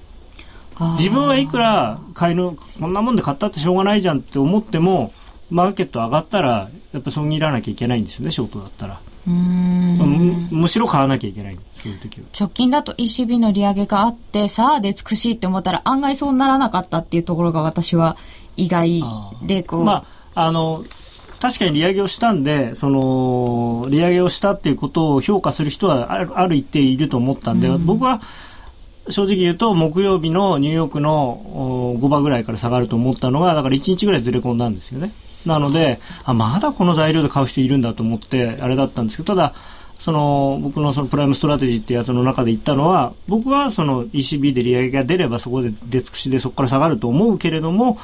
[0.97, 5.13] 自分はいくら買いのこんなもんで買ったってしょうがないじゃんって思っても
[5.49, 8.99] マーケット上がったらやっぱ損切らなきゃいけないんですよねショートだったら。
[9.27, 10.47] うん。
[10.51, 12.27] むしろ買わなきゃいけないそういう時は。
[12.37, 18.17] 直近だと ECB の利上げがあってさあ出尽くしいって思ったら案外そうならなかったっていうところが私は
[18.57, 19.03] 意外
[19.43, 19.83] でこう。
[19.83, 20.05] ま
[20.35, 20.83] ああの
[21.39, 28.21] 確かに利上げをしたんで、その、利上げをしたっていうことを評価する人はあるある一定いると思ったんで、僕は
[29.09, 35.11] 正直言うと、木曜日のニューヨークの後場ぐらいから下がると思ったのが、だから1日ぐらいずれ込んだんですよね。
[35.45, 39.53] なので、あ、まだこの材料で買う人いるんだと思って、あれだったんですけど、ただ、
[39.99, 47.97] その僕のそのプライムストラテジーってやつの中で言ったのは僕はその ECB で利上げが出ればそこで出尽くしでそこから下がると思うけれども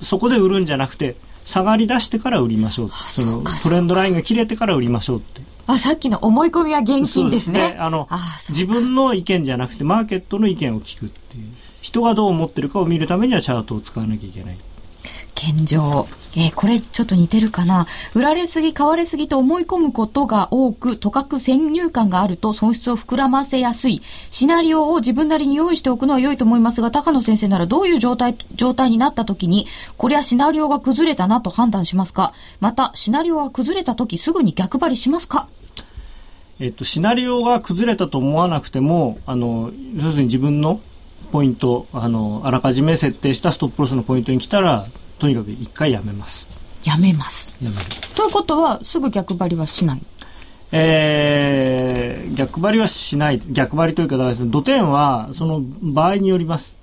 [0.00, 2.90] そこで売るんじゃなくて下がり出してから売りましょう。
[2.90, 5.40] そのトレンドラインが切れてから売りましょうって
[5.72, 7.60] あ、さっきの思い込みは現金ですね。
[7.60, 8.08] すねあの
[8.48, 11.52] 自分の意見じゃなくて、マーケットの意見を聞くっていう。
[11.82, 14.58] 人がどう思ってるかを見るためにはチャートを使わなきゃいけない。
[15.34, 16.06] 現状。
[16.36, 17.88] えー、これちょっと似てるかな。
[18.14, 24.00] 売られすぎ、買われすぎと思い込むことが多く、とかく先入観があると損失を膨らませやすい。
[24.30, 29.66] シナリオを自分なりに用意しておくのは良いと思いますが、高野先生ならどういう状態、状態になった時に、
[29.96, 32.32] これはシナリオが崩れたなと判断しますか？
[32.60, 35.48] また、シナリオが崩れた時すぐに逆張りしますか？
[36.60, 40.80] えっと、シナリオが崩れたと思わなくても、あの、要するに自分の
[41.32, 44.86] ポイント、あの、あらかじめ設定したストップロスのポイントに来たら、
[45.20, 46.50] とにかく一回やめます。
[46.84, 47.54] やめます。
[47.62, 47.82] やめる。
[48.16, 50.02] ということは、すぐ逆張りはしない？
[50.72, 53.40] えー、逆張りはしない。
[53.50, 56.80] 逆張りというか、だから土点は、その場合によります。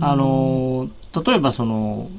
[0.00, 0.90] あの、
[1.24, 2.10] 例えばその、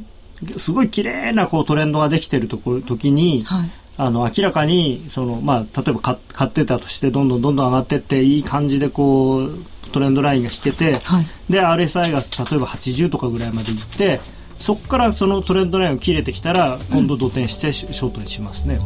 [0.58, 9.60] すごい綺麗なこうトレンドができてるとこ時に、はい、あの明らかにその、まあ、例えば買買ってたとしてどんどんどんどん上がっていっていい感じでこう
[9.92, 14.20] トレンドラインが引けて、はい、で RSI が例えば80とかぐらいまでいって
[14.62, 18.80] そこからそのトレンドラインを切れてきたら今度土点してショートにしますね、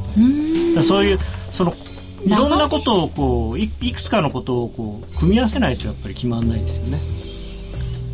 [0.76, 1.20] うん、そういう
[1.52, 1.74] その
[2.26, 2.30] い。
[2.30, 6.98] ろんなことをこういいくつかのことをこう組み合わせないとやっぱり決まらないですよね。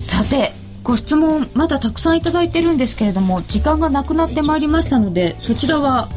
[0.01, 0.51] さて
[0.83, 6.09] ご質問まだたくさんいただいてるんですけれども時間がなくなってまいりましたのでそちらは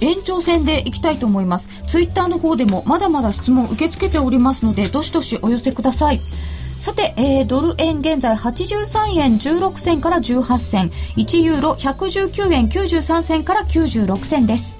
[0.00, 1.68] 延長戦でいきたいと思います。
[1.86, 6.18] ツイッターの方でもまだまだ質問受け付けておりますのでどしどしお寄せください
[6.80, 10.90] さて、えー、ドル円現在83円16銭から18銭。
[11.16, 14.78] 1ユーロ119円93銭から96銭です。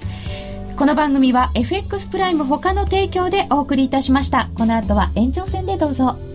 [0.75, 4.49] この番組は FX プライム他の提供でお送りいたしました。
[4.55, 6.30] この後は延長戦でどうぞ。